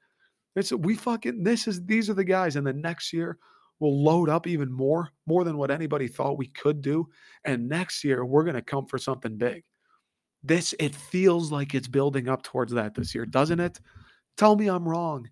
[0.57, 2.57] It's we fucking this is these are the guys.
[2.57, 3.39] And the next year
[3.81, 7.09] We'll load up even more, more than what anybody thought we could do.
[7.45, 9.65] And next year, we're going to come for something big.
[10.43, 13.81] This, it feels like it's building up towards that this year, doesn't it?
[14.37, 15.29] Tell me I'm wrong.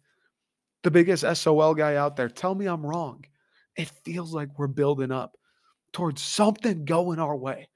[0.83, 3.25] The biggest SOL guy out there, tell me I'm wrong.
[3.77, 5.37] It feels like we're building up
[5.93, 7.69] towards something going our way.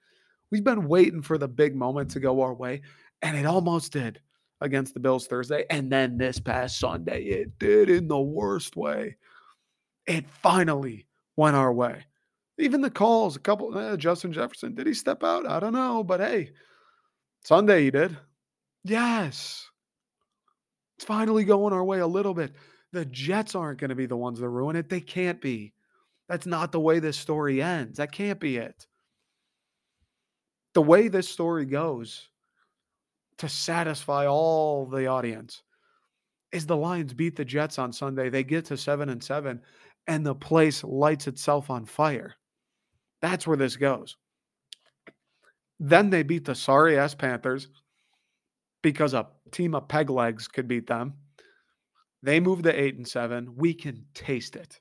[0.51, 2.83] We've been waiting for the big moment to go our way,
[3.23, 4.21] and it almost did
[4.61, 5.65] against the Bills Thursday.
[5.71, 9.17] And then this past Sunday, it did in the worst way
[10.07, 12.05] it finally went our way.
[12.59, 15.47] Even the calls, a couple, eh, Justin Jefferson, did he step out?
[15.47, 16.51] I don't know, but hey,
[17.45, 18.17] Sunday he did.
[18.85, 19.69] Yes.
[20.97, 22.53] It's finally going our way a little bit.
[22.93, 24.89] The Jets aren't going to be the ones that ruin it.
[24.89, 25.73] They can't be.
[26.29, 27.99] That's not the way this story ends.
[27.99, 28.87] That can't be it.
[30.75, 32.29] The way this story goes
[33.39, 35.63] to satisfy all the audience
[36.53, 38.29] is the Lions beat the Jets on Sunday.
[38.29, 39.61] They get to 7 and 7
[40.07, 42.35] and the place lights itself on fire.
[43.21, 44.17] That's where this goes.
[45.79, 47.69] Then they beat the sorry ass Panthers
[48.83, 51.15] because a team of peg legs could beat them.
[52.23, 53.57] They move to 8 and 7.
[53.57, 54.81] We can taste it.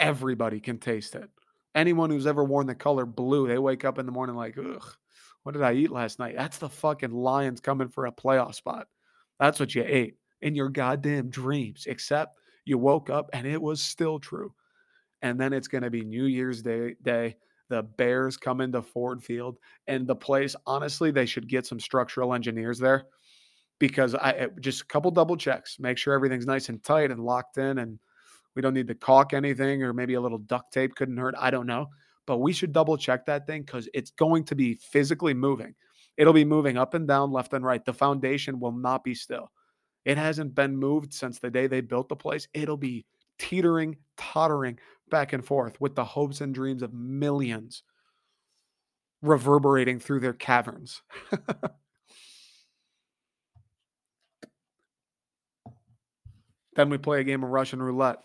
[0.00, 1.30] Everybody can taste it.
[1.74, 4.84] Anyone who's ever worn the color blue, they wake up in the morning like, ugh,
[5.42, 6.36] what did I eat last night?
[6.36, 8.88] That's the fucking Lions coming for a playoff spot.
[9.40, 13.80] That's what you ate in your goddamn dreams, except you woke up and it was
[13.80, 14.52] still true.
[15.22, 17.36] And then it's going to be New Year's Day, day.
[17.70, 22.34] The Bears come into Ford Field and the place, honestly, they should get some structural
[22.34, 23.06] engineers there
[23.78, 27.20] because I eh, just a couple double checks, make sure everything's nice and tight and
[27.20, 27.98] locked in and
[28.54, 31.34] we don't need to caulk anything or maybe a little duct tape couldn't hurt.
[31.38, 31.88] I don't know.
[32.26, 35.74] But we should double check that thing because it's going to be physically moving.
[36.16, 37.84] It'll be moving up and down, left and right.
[37.84, 39.50] The foundation will not be still.
[40.04, 42.46] It hasn't been moved since the day they built the place.
[42.52, 43.06] It'll be
[43.38, 44.78] teetering, tottering
[45.10, 47.82] back and forth with the hopes and dreams of millions
[49.22, 51.02] reverberating through their caverns.
[56.76, 58.18] then we play a game of Russian roulette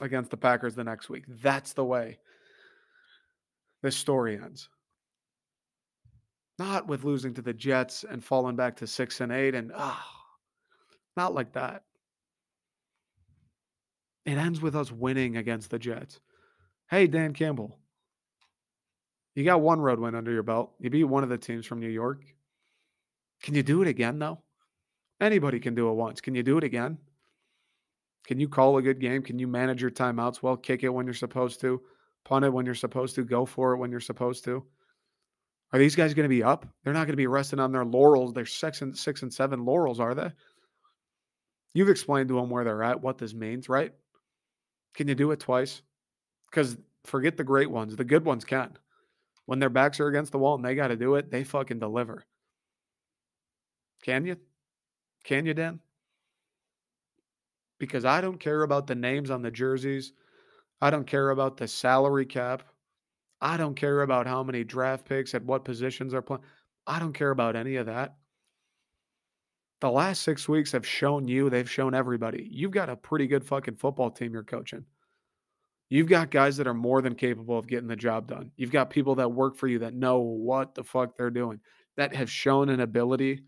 [0.00, 1.24] against the Packers the next week.
[1.26, 2.18] That's the way
[3.82, 4.68] this story ends.
[6.58, 10.00] Not with losing to the Jets and falling back to six and eight and ah.
[10.06, 10.13] Oh,
[11.16, 11.82] not like that.
[14.24, 16.20] It ends with us winning against the Jets.
[16.88, 17.78] Hey, Dan Campbell,
[19.34, 20.72] you got one road win under your belt.
[20.78, 22.24] You beat one of the teams from New York.
[23.42, 24.40] Can you do it again, though?
[25.20, 26.20] Anybody can do it once.
[26.20, 26.98] Can you do it again?
[28.26, 29.22] Can you call a good game?
[29.22, 30.56] Can you manage your timeouts well?
[30.56, 31.82] Kick it when you're supposed to,
[32.24, 34.64] punt it when you're supposed to, go for it when you're supposed to.
[35.72, 36.66] Are these guys going to be up?
[36.82, 39.64] They're not going to be resting on their laurels, their six and six and seven
[39.64, 40.30] laurels, are they?
[41.74, 43.92] You've explained to them where they're at, what this means, right?
[44.94, 45.82] Can you do it twice?
[46.48, 48.78] Because forget the great ones, the good ones can.
[49.46, 51.80] When their backs are against the wall and they got to do it, they fucking
[51.80, 52.24] deliver.
[54.02, 54.36] Can you?
[55.24, 55.80] Can you, Dan?
[57.78, 60.12] Because I don't care about the names on the jerseys.
[60.80, 62.62] I don't care about the salary cap.
[63.40, 66.42] I don't care about how many draft picks at what positions are playing.
[66.86, 68.14] I don't care about any of that
[69.84, 73.44] the last six weeks have shown you, they've shown everybody, you've got a pretty good
[73.44, 74.82] fucking football team you're coaching.
[75.90, 78.50] You've got guys that are more than capable of getting the job done.
[78.56, 81.60] You've got people that work for you that know what the fuck they're doing,
[81.98, 83.42] that have shown an ability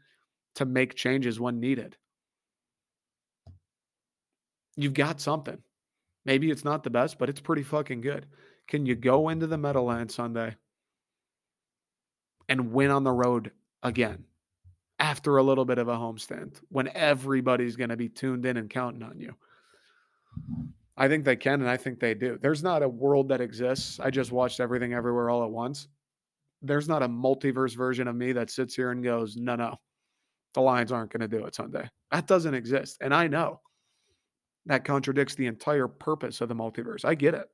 [0.56, 1.96] to make changes when needed.
[4.76, 5.56] You've got something.
[6.26, 8.26] Maybe it's not the best, but it's pretty fucking good.
[8.68, 10.54] Can you go into the Meadowlands Sunday
[12.46, 14.26] and win on the road again?
[14.98, 18.70] After a little bit of a homestand when everybody's going to be tuned in and
[18.70, 19.34] counting on you.
[20.96, 22.38] I think they can, and I think they do.
[22.40, 24.00] There's not a world that exists.
[24.00, 25.88] I just watched everything everywhere all at once.
[26.62, 29.76] There's not a multiverse version of me that sits here and goes, no, no,
[30.54, 31.88] the Lions aren't going to do it Sunday.
[32.10, 32.96] That doesn't exist.
[33.02, 33.60] And I know
[34.64, 37.04] that contradicts the entire purpose of the multiverse.
[37.04, 37.46] I get it.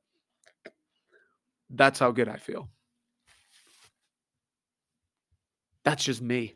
[1.68, 2.68] That's how good I feel.
[5.84, 6.54] That's just me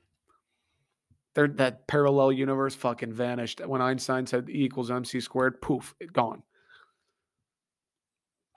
[1.37, 5.61] that parallel universe fucking vanished when Einstein said E equals MC squared.
[5.61, 6.43] Poof, it gone.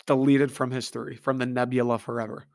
[0.05, 2.45] Deleted from history, from the nebula forever.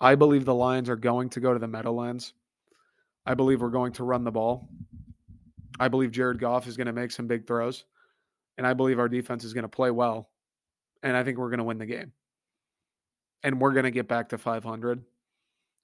[0.00, 2.34] I believe the Lions are going to go to the Meadowlands.
[3.26, 4.68] I believe we're going to run the ball.
[5.80, 7.84] I believe Jared Goff is going to make some big throws.
[8.56, 10.30] And I believe our defense is going to play well.
[11.02, 12.12] And I think we're going to win the game.
[13.42, 15.02] And we're going to get back to 500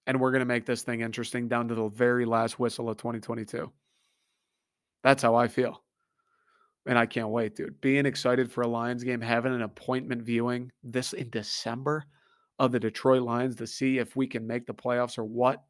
[0.07, 2.97] and we're going to make this thing interesting down to the very last whistle of
[2.97, 3.71] 2022.
[5.03, 5.83] That's how I feel.
[6.87, 7.81] And I can't wait, dude.
[7.81, 12.05] Being excited for a Lions game, having an appointment viewing this in December
[12.59, 15.62] of the Detroit Lions to see if we can make the playoffs or what.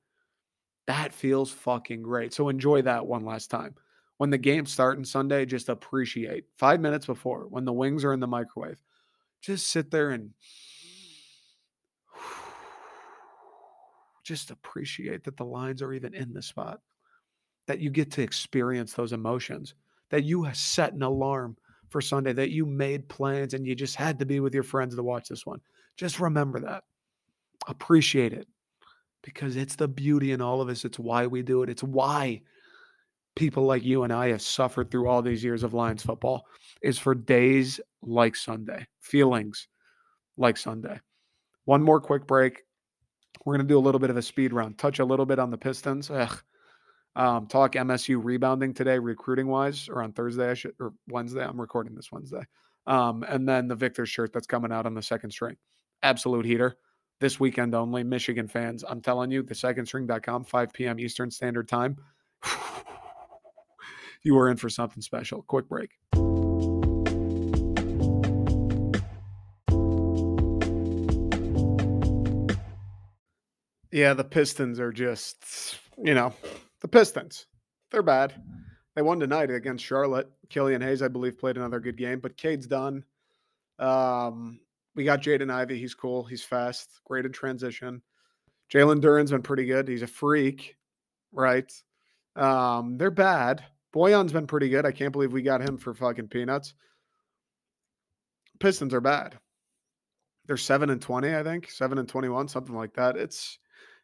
[0.87, 2.33] That feels fucking great.
[2.35, 3.75] So enjoy that one last time.
[4.16, 8.21] When the game's starting Sunday, just appreciate five minutes before when the wings are in
[8.21, 8.81] the microwave.
[9.42, 10.31] Just sit there and
[14.22, 16.80] just appreciate that the Lions are even in the spot,
[17.66, 19.74] that you get to experience those emotions,
[20.11, 21.56] that you set an alarm
[21.88, 24.94] for Sunday, that you made plans and you just had to be with your friends
[24.96, 25.61] to watch this one.
[25.96, 26.85] Just remember that.
[27.68, 28.48] Appreciate it
[29.22, 30.85] because it's the beauty in all of us.
[30.85, 31.70] It's why we do it.
[31.70, 32.42] It's why
[33.37, 36.46] people like you and I have suffered through all these years of Lions football
[36.82, 39.68] is for days like Sunday, feelings
[40.37, 41.00] like Sunday.
[41.64, 42.62] One more quick break.
[43.44, 45.38] We're going to do a little bit of a speed round, touch a little bit
[45.38, 46.11] on the Pistons.
[46.11, 46.42] Ugh.
[47.14, 51.44] Um, talk MSU rebounding today, recruiting wise, or on Thursday, I should, or Wednesday.
[51.44, 52.42] I'm recording this Wednesday.
[52.87, 55.57] Um, and then the Victor shirt that's coming out on the second string.
[56.02, 56.76] Absolute heater
[57.20, 58.02] this weekend only.
[58.02, 60.98] Michigan fans, I'm telling you, the secondstring.com, 5 p.m.
[60.98, 61.98] Eastern Standard Time.
[64.22, 65.42] you are in for something special.
[65.42, 65.90] Quick break.
[73.92, 76.33] Yeah, the Pistons are just, you know,
[76.81, 77.46] the Pistons.
[77.90, 78.35] They're bad.
[78.96, 80.31] They won tonight against Charlotte.
[80.48, 83.05] Killian Hayes, I believe, played another good game, but Cade's done.
[83.78, 84.61] Um,
[84.94, 85.78] we got Jaden Ivey.
[85.78, 86.24] He's cool.
[86.24, 86.88] He's fast.
[87.05, 88.02] Great in transition.
[88.72, 89.88] Jalen Duren's been pretty good.
[89.88, 90.76] He's a freak,
[91.33, 91.70] right?
[92.35, 93.62] Um, they're bad.
[93.94, 94.87] Bojan's been pretty good.
[94.87, 96.72] I can't believe we got him for fucking peanuts.
[98.59, 99.38] Pistons are bad.
[100.46, 103.16] They're seven and twenty, I think, seven and twenty-one, something like that.
[103.16, 103.59] It's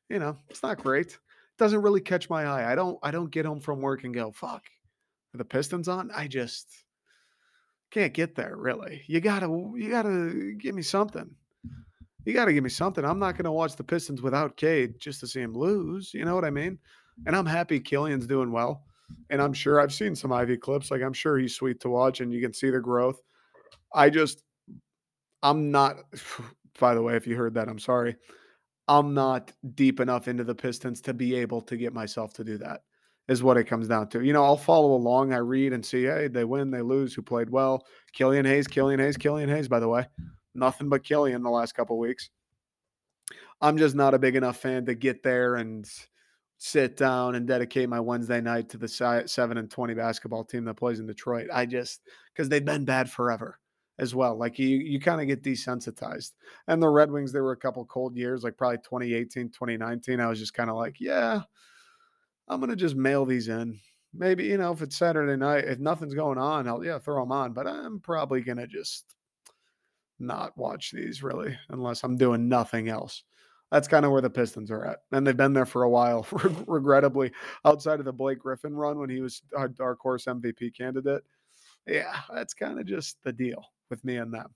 [0.09, 1.09] you know, it's not great.
[1.09, 2.71] It doesn't really catch my eye.
[2.71, 4.65] I don't I don't get home from work and go, fuck,
[5.35, 6.11] are the Pistons on?
[6.15, 6.67] I just
[7.91, 9.03] can't get there, really.
[9.07, 11.31] You gotta you gotta give me something.
[12.25, 13.05] You gotta give me something.
[13.05, 16.13] I'm not gonna watch the Pistons without Cade just to see him lose.
[16.13, 16.79] You know what I mean?
[17.27, 18.85] And I'm happy Killian's doing well.
[19.31, 20.91] And I'm sure I've seen some Ivey clips.
[20.91, 23.21] Like I'm sure he's sweet to watch and you can see the growth.
[23.95, 24.43] I just
[25.43, 25.97] I'm not
[26.79, 28.17] by the way, if you heard that, I'm sorry.
[28.89, 32.57] I'm not deep enough into the Pistons to be able to get myself to do
[32.59, 32.83] that,
[33.29, 34.25] is what it comes down to.
[34.25, 35.33] You know, I'll follow along.
[35.33, 37.87] I read and see, hey, they win, they lose, who played well.
[38.13, 40.07] Killian Hayes, Killian Hayes, Killian Hayes, by the way.
[40.55, 42.31] Nothing but Killian the last couple weeks.
[43.61, 45.89] I'm just not a big enough fan to get there and
[46.59, 50.75] sit down and dedicate my Wednesday night to the 7 and 20 basketball team that
[50.75, 51.49] plays in Detroit.
[51.53, 52.01] I just,
[52.33, 53.59] because they've been bad forever
[53.99, 54.37] as well.
[54.37, 56.33] Like you you kind of get desensitized.
[56.69, 60.21] And the Red Wings, there were a couple cold years, like probably 2018, 2019.
[60.21, 61.43] I was just kind of like, yeah,
[62.49, 63.79] I'm gonna just mail these in.
[64.15, 67.33] Maybe you know if it's Saturday night, if nothing's going on, I'll yeah throw them
[67.33, 67.53] on.
[67.53, 69.05] But I'm probably gonna just
[70.21, 73.25] not watch these really unless I'm doing nothing else.
[73.71, 76.27] That's kind of where the Pistons are at, and they've been there for a while.
[76.67, 77.33] Regrettably,
[77.67, 81.23] outside of the Blake Griffin run when he was our dark horse MVP candidate,
[81.87, 84.55] yeah, that's kind of just the deal with me and them.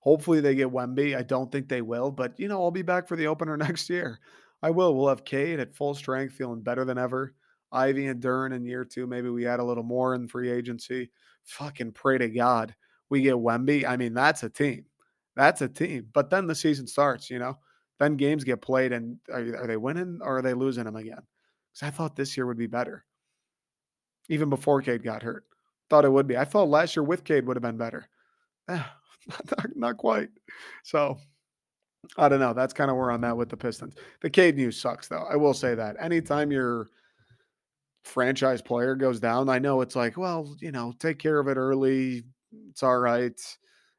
[0.00, 1.16] Hopefully they get Wemby.
[1.16, 3.90] I don't think they will, but you know, I'll be back for the opener next
[3.90, 4.20] year.
[4.62, 4.94] I will.
[4.94, 7.34] We'll have Cade at full strength, feeling better than ever.
[7.72, 9.06] Ivey and Duren in year two.
[9.06, 11.10] Maybe we add a little more in free agency.
[11.44, 12.74] Fucking pray to God
[13.08, 13.86] we get Wemby.
[13.86, 14.84] I mean, that's a team.
[15.34, 16.08] That's a team.
[16.12, 17.58] But then the season starts, you know.
[17.98, 21.22] Then games get played, and are, are they winning or are they losing them again?
[21.72, 23.04] Because I thought this year would be better,
[24.28, 25.44] even before Cade got hurt.
[25.88, 26.36] Thought it would be.
[26.36, 28.08] I thought last year with Cade would have been better.
[28.68, 30.28] Not, not quite.
[30.84, 31.18] So
[32.16, 32.52] I don't know.
[32.52, 33.94] That's kind of where I'm at with the Pistons.
[34.20, 35.26] The Cade news sucks, though.
[35.28, 35.96] I will say that.
[35.98, 36.88] Anytime your
[38.04, 41.56] franchise player goes down, I know it's like, well, you know, take care of it
[41.56, 42.22] early.
[42.70, 43.40] It's all right.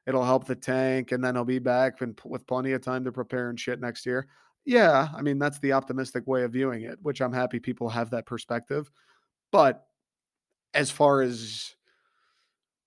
[0.05, 3.11] It'll help the tank, and then he'll be back and with plenty of time to
[3.11, 4.27] prepare and shit next year.
[4.65, 8.09] Yeah, I mean that's the optimistic way of viewing it, which I'm happy people have
[8.11, 8.89] that perspective.
[9.51, 9.85] But
[10.73, 11.75] as far as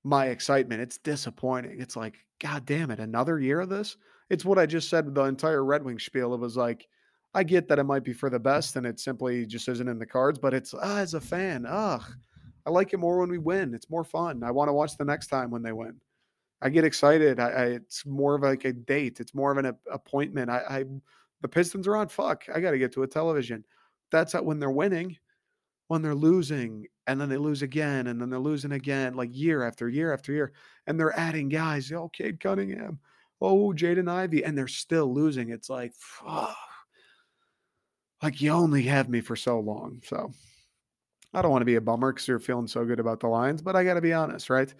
[0.04, 0.80] my excitement.
[0.80, 1.80] It's disappointing.
[1.80, 3.96] It's like, God damn it, another year of this?
[4.30, 6.34] It's what I just said the entire Red Wing spiel.
[6.34, 6.86] It was like,
[7.34, 9.98] I get that it might be for the best and it simply just isn't in
[9.98, 12.02] the cards, but it's ah, as a fan, ugh.
[12.66, 13.74] I like it more when we win.
[13.74, 14.42] It's more fun.
[14.42, 16.00] I want to watch the next time when they win.
[16.62, 17.40] I get excited.
[17.40, 19.20] I, I it's more of like a date.
[19.20, 20.50] It's more of an a, appointment.
[20.50, 20.84] I, I
[21.40, 22.08] the Pistons are on.
[22.08, 23.64] Fuck, I got to get to a television.
[24.10, 25.16] That's when they're winning
[25.90, 29.64] when they're losing and then they lose again and then they're losing again, like year
[29.64, 30.52] after year after year.
[30.86, 33.00] And they're adding guys, oh, Cade Cunningham,
[33.40, 35.50] oh, Jaden Ivey, and they're still losing.
[35.50, 36.54] It's like, fuck.
[38.22, 40.00] Like you only have me for so long.
[40.04, 40.30] So
[41.34, 43.60] I don't want to be a bummer because you're feeling so good about the Lions,
[43.60, 44.72] but I got to be honest, right?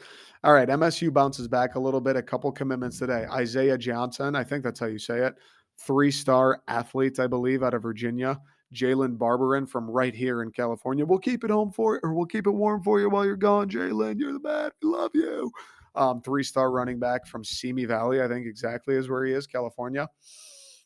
[0.44, 3.26] All right, MSU bounces back a little bit, a couple commitments today.
[3.32, 5.34] Isaiah Johnson, I think that's how you say it,
[5.76, 8.40] three star athlete, I believe, out of Virginia.
[8.74, 11.04] Jalen Barberin from right here in California.
[11.04, 13.36] We'll keep it home for you, or we'll keep it warm for you while you're
[13.36, 14.18] gone, Jalen.
[14.18, 14.70] You're the man.
[14.82, 15.50] We love you.
[15.96, 19.46] Um, three star running back from Simi Valley, I think exactly is where he is,
[19.46, 20.08] California.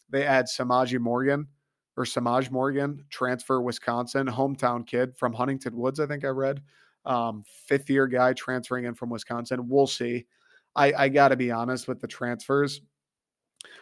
[0.08, 1.46] They add Samaji Morgan
[1.96, 6.62] or Samaj Morgan, transfer Wisconsin, hometown kid from Huntington Woods, I think I read.
[7.04, 9.68] Um, fifth year guy transferring in from Wisconsin.
[9.68, 10.26] We'll see.
[10.74, 12.80] I, I got to be honest with the transfers.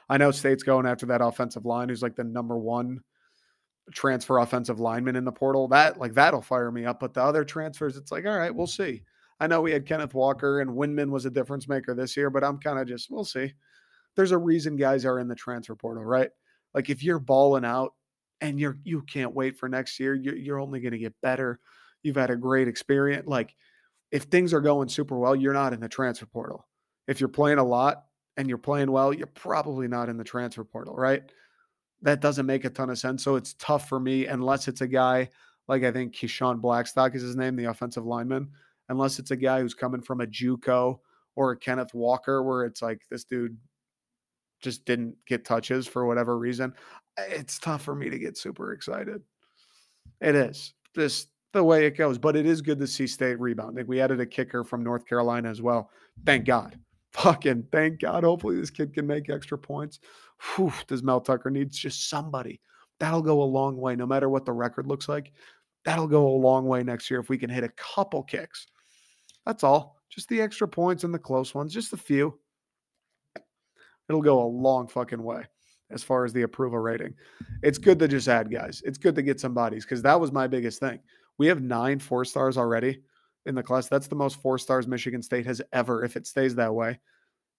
[0.09, 3.01] I know State's going after that offensive line, who's like the number one
[3.91, 5.69] transfer offensive lineman in the portal.
[5.69, 7.01] That like that'll fire me up.
[7.01, 9.03] But the other transfers, it's like, all right, we'll see.
[9.41, 12.45] I know we had Kenneth Walker and Windmon was a difference maker this year, but
[12.45, 13.53] I'm kind of just we'll see.
[14.15, 16.31] There's a reason guys are in the transfer portal, right?
[16.75, 17.95] Like if you're balling out
[18.41, 21.61] and you're you can't wait for next year, you're, you're only going to get better.
[22.03, 23.27] You've had a great experience.
[23.27, 23.55] Like
[24.11, 26.67] if things are going super well, you're not in the transfer portal.
[27.09, 28.05] If you're playing a lot
[28.37, 31.23] and you're playing well, you're probably not in the transfer portal, right?
[32.03, 33.23] That doesn't make a ton of sense.
[33.23, 35.29] So it's tough for me unless it's a guy
[35.69, 38.49] like I think Keyshawn Blackstock is his name, the offensive lineman.
[38.89, 40.99] Unless it's a guy who's coming from a JUCO
[41.37, 43.57] or a Kenneth Walker, where it's like this dude
[44.61, 46.75] just didn't get touches for whatever reason.
[47.17, 49.23] Eh, it's tough for me to get super excited.
[50.21, 53.87] It is just the way it goes, but it is good to see state rebounding.
[53.87, 55.91] We added a kicker from North Carolina as well.
[56.25, 56.79] Thank God.
[57.13, 58.25] Fucking thank God.
[58.25, 60.01] Hopefully this kid can make extra points.
[60.57, 62.61] Whew, does Mel Tucker needs just somebody?
[63.01, 65.33] That'll go a long way, no matter what the record looks like.
[65.85, 68.67] That'll go a long way next year if we can hit a couple kicks.
[69.45, 69.97] That's all.
[70.09, 72.39] Just the extra points and the close ones, just a few.
[74.09, 75.45] It'll go a long fucking way
[75.91, 77.15] as far as the approval rating.
[77.63, 78.83] It's good to just add guys.
[78.85, 81.01] It's good to get some bodies because that was my biggest thing.
[81.39, 83.03] We have nine four stars already
[83.47, 83.89] in the class.
[83.89, 86.99] That's the most four stars Michigan State has ever, if it stays that way.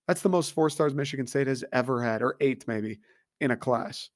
[0.08, 3.00] That's the most four stars Michigan State has ever had, or eight maybe
[3.40, 4.10] in a class.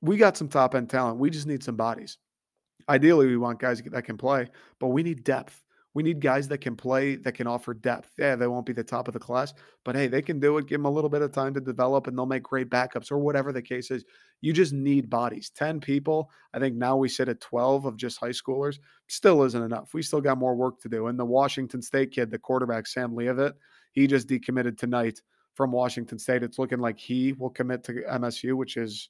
[0.00, 1.18] We got some top end talent.
[1.18, 2.18] We just need some bodies.
[2.88, 4.48] Ideally, we want guys that can play,
[4.78, 5.62] but we need depth.
[5.94, 8.10] We need guys that can play, that can offer depth.
[8.18, 10.66] Yeah, they won't be the top of the class, but hey, they can do it.
[10.66, 13.18] Give them a little bit of time to develop and they'll make great backups or
[13.18, 14.04] whatever the case is.
[14.40, 15.50] You just need bodies.
[15.50, 16.30] 10 people.
[16.54, 18.78] I think now we sit at 12 of just high schoolers.
[19.08, 19.94] Still isn't enough.
[19.94, 21.08] We still got more work to do.
[21.08, 23.56] And the Washington State kid, the quarterback, Sam Leavitt,
[23.92, 25.20] he just decommitted tonight
[25.54, 26.44] from Washington State.
[26.44, 29.08] It's looking like he will commit to MSU, which is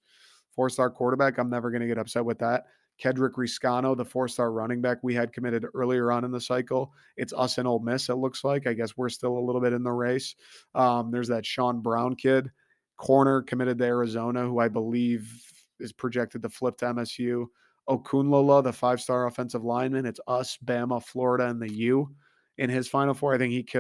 [0.55, 1.39] four star quarterback.
[1.39, 2.65] I'm never going to get upset with that.
[3.03, 6.93] Kedrick Reescano, the four star running back we had committed earlier on in the cycle.
[7.17, 8.67] It's us and Ole Miss, it looks like.
[8.67, 10.35] I guess we're still a little bit in the race.
[10.75, 12.51] Um, there's that Sean Brown kid,
[12.97, 15.33] corner committed to Arizona, who I believe
[15.79, 17.47] is projected to flip to MSU.
[17.89, 20.05] Okunlola, the five star offensive lineman.
[20.05, 22.11] It's us, Bama, Florida, and the U
[22.59, 23.33] in his final four.
[23.33, 23.79] I think he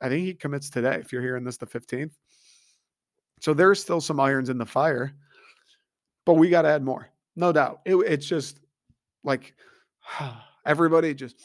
[0.00, 0.96] I think he commits today.
[1.00, 2.12] If you're hearing this, the 15th.
[3.40, 5.12] So there's still some irons in the fire,
[6.24, 7.08] but we got to add more
[7.38, 7.80] no doubt.
[7.86, 8.60] It, it's just
[9.24, 9.54] like
[10.66, 11.36] everybody just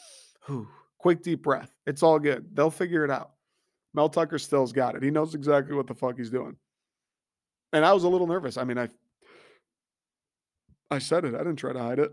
[0.46, 0.68] whew,
[0.98, 1.74] quick deep breath.
[1.86, 2.54] It's all good.
[2.54, 3.30] They'll figure it out.
[3.94, 5.02] Mel Tucker still's got it.
[5.02, 6.56] He knows exactly what the fuck he's doing.
[7.72, 8.56] And I was a little nervous.
[8.56, 8.88] I mean, I
[10.90, 11.34] I said it.
[11.34, 12.12] I didn't try to hide it.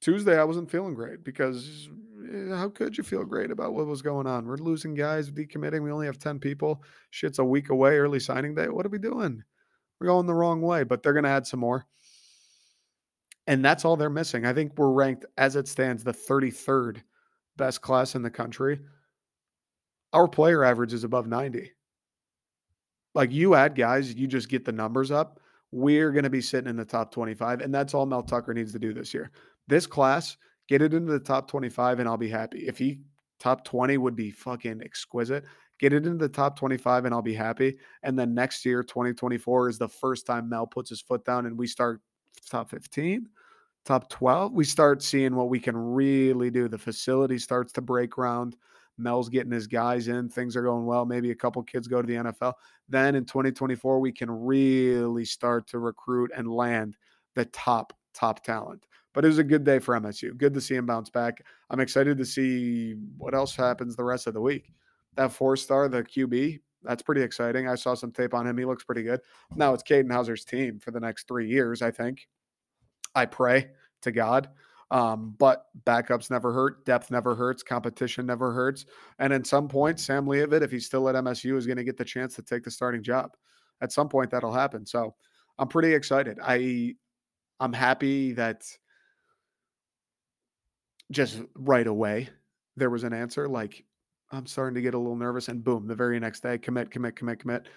[0.00, 1.88] Tuesday, I wasn't feeling great because
[2.32, 4.46] eh, how could you feel great about what was going on?
[4.46, 5.82] We're losing guys, decommitting.
[5.82, 6.82] We only have 10 people.
[7.10, 8.68] Shit's a week away, early signing day.
[8.68, 9.42] What are we doing?
[10.00, 11.86] We're going the wrong way, but they're going to add some more.
[13.46, 14.44] And that's all they're missing.
[14.44, 17.02] I think we're ranked, as it stands, the 33rd
[17.56, 18.80] best class in the country.
[20.12, 21.70] Our player average is above 90.
[23.14, 25.40] Like you add guys, you just get the numbers up.
[25.70, 27.60] We're going to be sitting in the top 25.
[27.60, 29.30] And that's all Mel Tucker needs to do this year.
[29.68, 30.36] This class,
[30.68, 32.66] get it into the top 25, and I'll be happy.
[32.66, 33.00] If he
[33.38, 35.44] top 20 would be fucking exquisite.
[35.78, 37.78] Get it into the top 25 and I'll be happy.
[38.02, 41.58] And then next year, 2024, is the first time Mel puts his foot down and
[41.58, 42.00] we start
[42.40, 43.28] top 15,
[43.84, 46.68] top 12, we start seeing what we can really do.
[46.68, 48.56] The facility starts to break ground.
[48.98, 50.28] Mel's getting his guys in.
[50.28, 51.04] Things are going well.
[51.04, 52.54] Maybe a couple kids go to the NFL.
[52.88, 56.96] Then in 2024, we can really start to recruit and land
[57.34, 58.86] the top, top talent.
[59.12, 60.36] But it was a good day for MSU.
[60.36, 61.42] Good to see him bounce back.
[61.70, 64.72] I'm excited to see what else happens the rest of the week.
[65.14, 67.68] That four star, the QB, that's pretty exciting.
[67.68, 68.56] I saw some tape on him.
[68.56, 69.20] He looks pretty good.
[69.54, 72.28] Now it's Katin Houser's team for the next three years, I think.
[73.14, 73.68] I pray
[74.02, 74.48] to God.
[74.90, 78.86] Um, but backups never hurt, depth never hurts, competition never hurts.
[79.18, 81.96] And at some point, Sam Leavitt, if he's still at MSU, is going to get
[81.96, 83.32] the chance to take the starting job.
[83.80, 84.86] At some point, that'll happen.
[84.86, 85.14] So
[85.58, 86.38] I'm pretty excited.
[86.42, 86.94] I
[87.58, 88.64] I'm happy that
[91.10, 92.28] just right away
[92.76, 93.48] there was an answer.
[93.48, 93.84] Like
[94.30, 97.16] I'm starting to get a little nervous, and boom, the very next day, commit, commit,
[97.16, 97.68] commit, commit.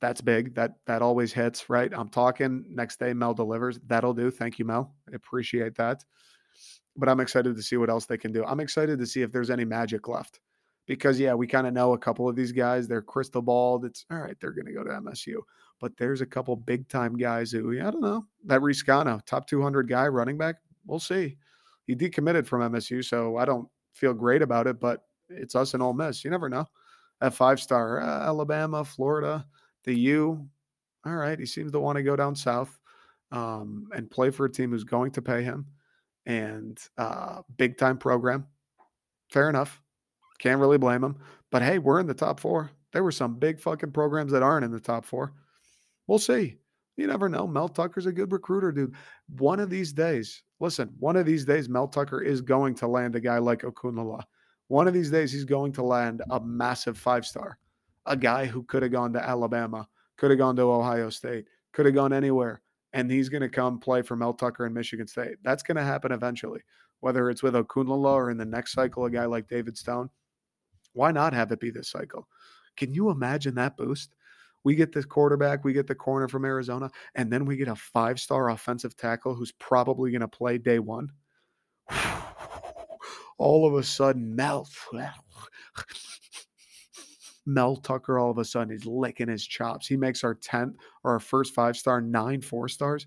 [0.00, 0.54] That's big.
[0.54, 1.92] That that always hits, right?
[1.92, 2.64] I'm talking.
[2.68, 3.80] Next day, Mel delivers.
[3.86, 4.30] That'll do.
[4.30, 4.94] Thank you, Mel.
[5.10, 6.04] I appreciate that.
[6.96, 8.44] But I'm excited to see what else they can do.
[8.44, 10.40] I'm excited to see if there's any magic left.
[10.86, 12.88] Because yeah, we kind of know a couple of these guys.
[12.88, 13.84] They're crystal balled.
[13.84, 14.36] It's all right.
[14.40, 15.36] They're going to go to MSU.
[15.80, 18.24] But there's a couple big time guys who I don't know.
[18.46, 20.56] That Reescano, top 200 guy, running back.
[20.86, 21.36] We'll see.
[21.86, 24.80] He decommitted from MSU, so I don't feel great about it.
[24.80, 26.24] But it's us and Ole Miss.
[26.24, 26.66] You never know.
[27.20, 29.46] At five star, uh, Alabama, Florida,
[29.84, 30.48] the U.
[31.06, 32.78] All right, he seems to want to go down south.
[33.32, 35.66] um, and play for a team who's going to pay him
[36.26, 38.46] and uh, big time program.
[39.30, 39.80] Fair enough.
[40.38, 41.16] Can't really blame him.
[41.50, 42.70] But hey, we're in the top four.
[42.92, 45.32] There were some big fucking programs that aren't in the top four.
[46.06, 46.56] We'll see.
[46.96, 47.46] You never know.
[47.46, 48.94] Mel Tucker's a good recruiter, dude.
[49.36, 53.14] One of these days, listen, one of these days, Mel Tucker is going to land
[53.14, 54.22] a guy like Okunlola.
[54.68, 57.58] One of these days, he's going to land a massive five star,
[58.06, 61.86] a guy who could have gone to Alabama, could have gone to Ohio State, could
[61.86, 62.60] have gone anywhere.
[62.92, 65.36] And he's going to come play for Mel Tucker in Michigan State.
[65.42, 66.60] That's going to happen eventually,
[67.00, 70.10] whether it's with Okunlola or in the next cycle, a guy like David Stone.
[70.92, 72.28] Why not have it be this cycle?
[72.76, 74.14] Can you imagine that boost?
[74.64, 77.76] We get this quarterback, we get the corner from Arizona, and then we get a
[77.76, 81.10] five star offensive tackle who's probably going to play day one.
[83.38, 84.68] All of a sudden, Mel,
[87.46, 89.86] Mel Tucker, all of a sudden, is licking his chops.
[89.86, 90.74] He makes our 10th
[91.04, 93.06] or our first five star, nine four stars.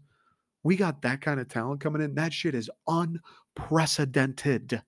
[0.64, 2.16] We got that kind of talent coming in.
[2.16, 4.82] That shit is unprecedented.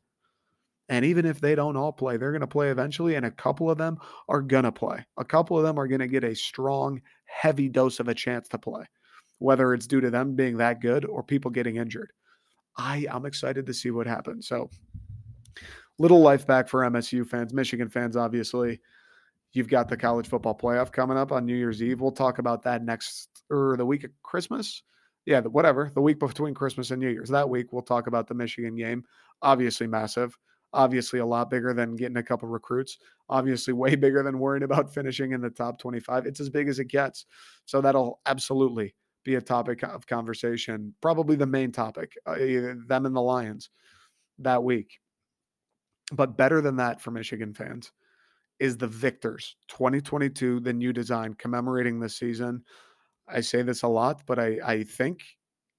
[0.90, 3.70] And even if they don't all play, they're going to play eventually, and a couple
[3.70, 5.06] of them are going to play.
[5.18, 8.48] A couple of them are going to get a strong, heavy dose of a chance
[8.50, 8.84] to play,
[9.40, 12.12] whether it's due to them being that good or people getting injured.
[12.78, 14.48] I, I'm excited to see what happens.
[14.48, 14.70] So,
[16.00, 18.82] little life back for MSU fans, Michigan fans, obviously.
[19.54, 22.02] You've got the college football playoff coming up on New Year's Eve.
[22.02, 24.82] We'll talk about that next or the week of Christmas.
[25.26, 25.92] Yeah, whatever.
[25.94, 27.30] The week between Christmas and New Year's.
[27.30, 29.04] That week, we'll talk about the Michigan game.
[29.42, 30.38] Obviously, massive
[30.74, 32.98] obviously a lot bigger than getting a couple recruits
[33.30, 36.80] obviously way bigger than worrying about finishing in the top 25 it's as big as
[36.80, 37.26] it gets
[37.66, 43.16] so that'll absolutely be a topic of conversation probably the main topic uh, them and
[43.16, 43.70] the lions
[44.40, 45.00] that week
[46.12, 47.92] but better than that for michigan fans
[48.60, 52.64] is the victors 2022 the new design commemorating this season
[53.28, 55.22] i say this a lot but i i think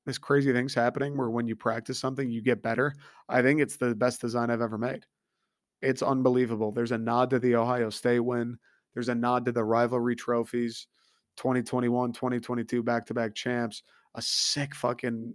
[0.06, 2.94] this crazy things happening where when you practice something, you get better.
[3.28, 5.06] I think it's the best design I've ever made.
[5.82, 6.72] It's unbelievable.
[6.72, 8.58] There's a nod to the Ohio State win.
[8.92, 10.86] There's a nod to the rivalry trophies,
[11.36, 13.82] 2021, 2022 back to back champs.
[14.14, 15.34] A sick fucking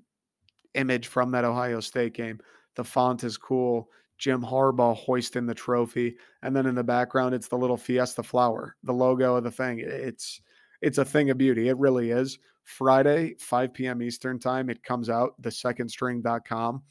[0.76, 2.40] image from that Ohio State game.
[2.76, 3.90] The font is cool.
[4.20, 6.17] Jim Harbaugh hoisting the trophy.
[6.43, 9.80] And then in the background, it's the little Fiesta flower, the logo of the thing.
[9.80, 10.41] It's
[10.82, 11.70] it's a thing of beauty.
[11.70, 12.38] It really is.
[12.63, 14.01] Friday, 5 p.m.
[14.01, 16.84] Eastern time, it comes out, thesecondstring.com.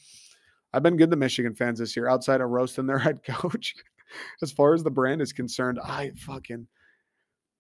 [0.73, 3.77] I've been good to Michigan fans this year outside of roasting their head coach.
[4.43, 6.67] as far as the brand is concerned, I fucking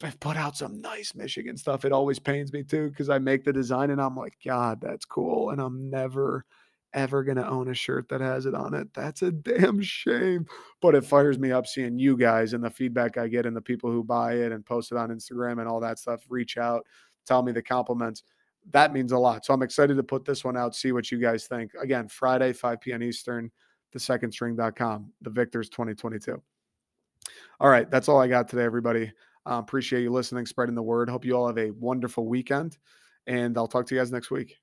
[0.02, 1.84] I've put out some nice Michigan stuff.
[1.84, 5.04] It always pains me too because I make the design and I'm like, God, that's
[5.04, 5.50] cool.
[5.50, 6.44] And I'm never,
[6.94, 8.88] ever going to own a shirt that has it on it.
[8.94, 10.46] That's a damn shame.
[10.80, 13.60] But it fires me up seeing you guys and the feedback I get and the
[13.60, 16.86] people who buy it and post it on Instagram and all that stuff reach out
[17.28, 18.24] tell me the compliments.
[18.70, 19.44] That means a lot.
[19.44, 21.72] So I'm excited to put this one out, see what you guys think.
[21.80, 23.02] Again, Friday, 5 p.m.
[23.02, 23.50] Eastern,
[23.94, 26.42] thesecondstring.com, the Victors 2022.
[27.60, 29.12] All right, that's all I got today, everybody.
[29.46, 31.08] Appreciate you listening, spreading the word.
[31.08, 32.76] Hope you all have a wonderful weekend,
[33.26, 34.58] and I'll talk to you guys next week.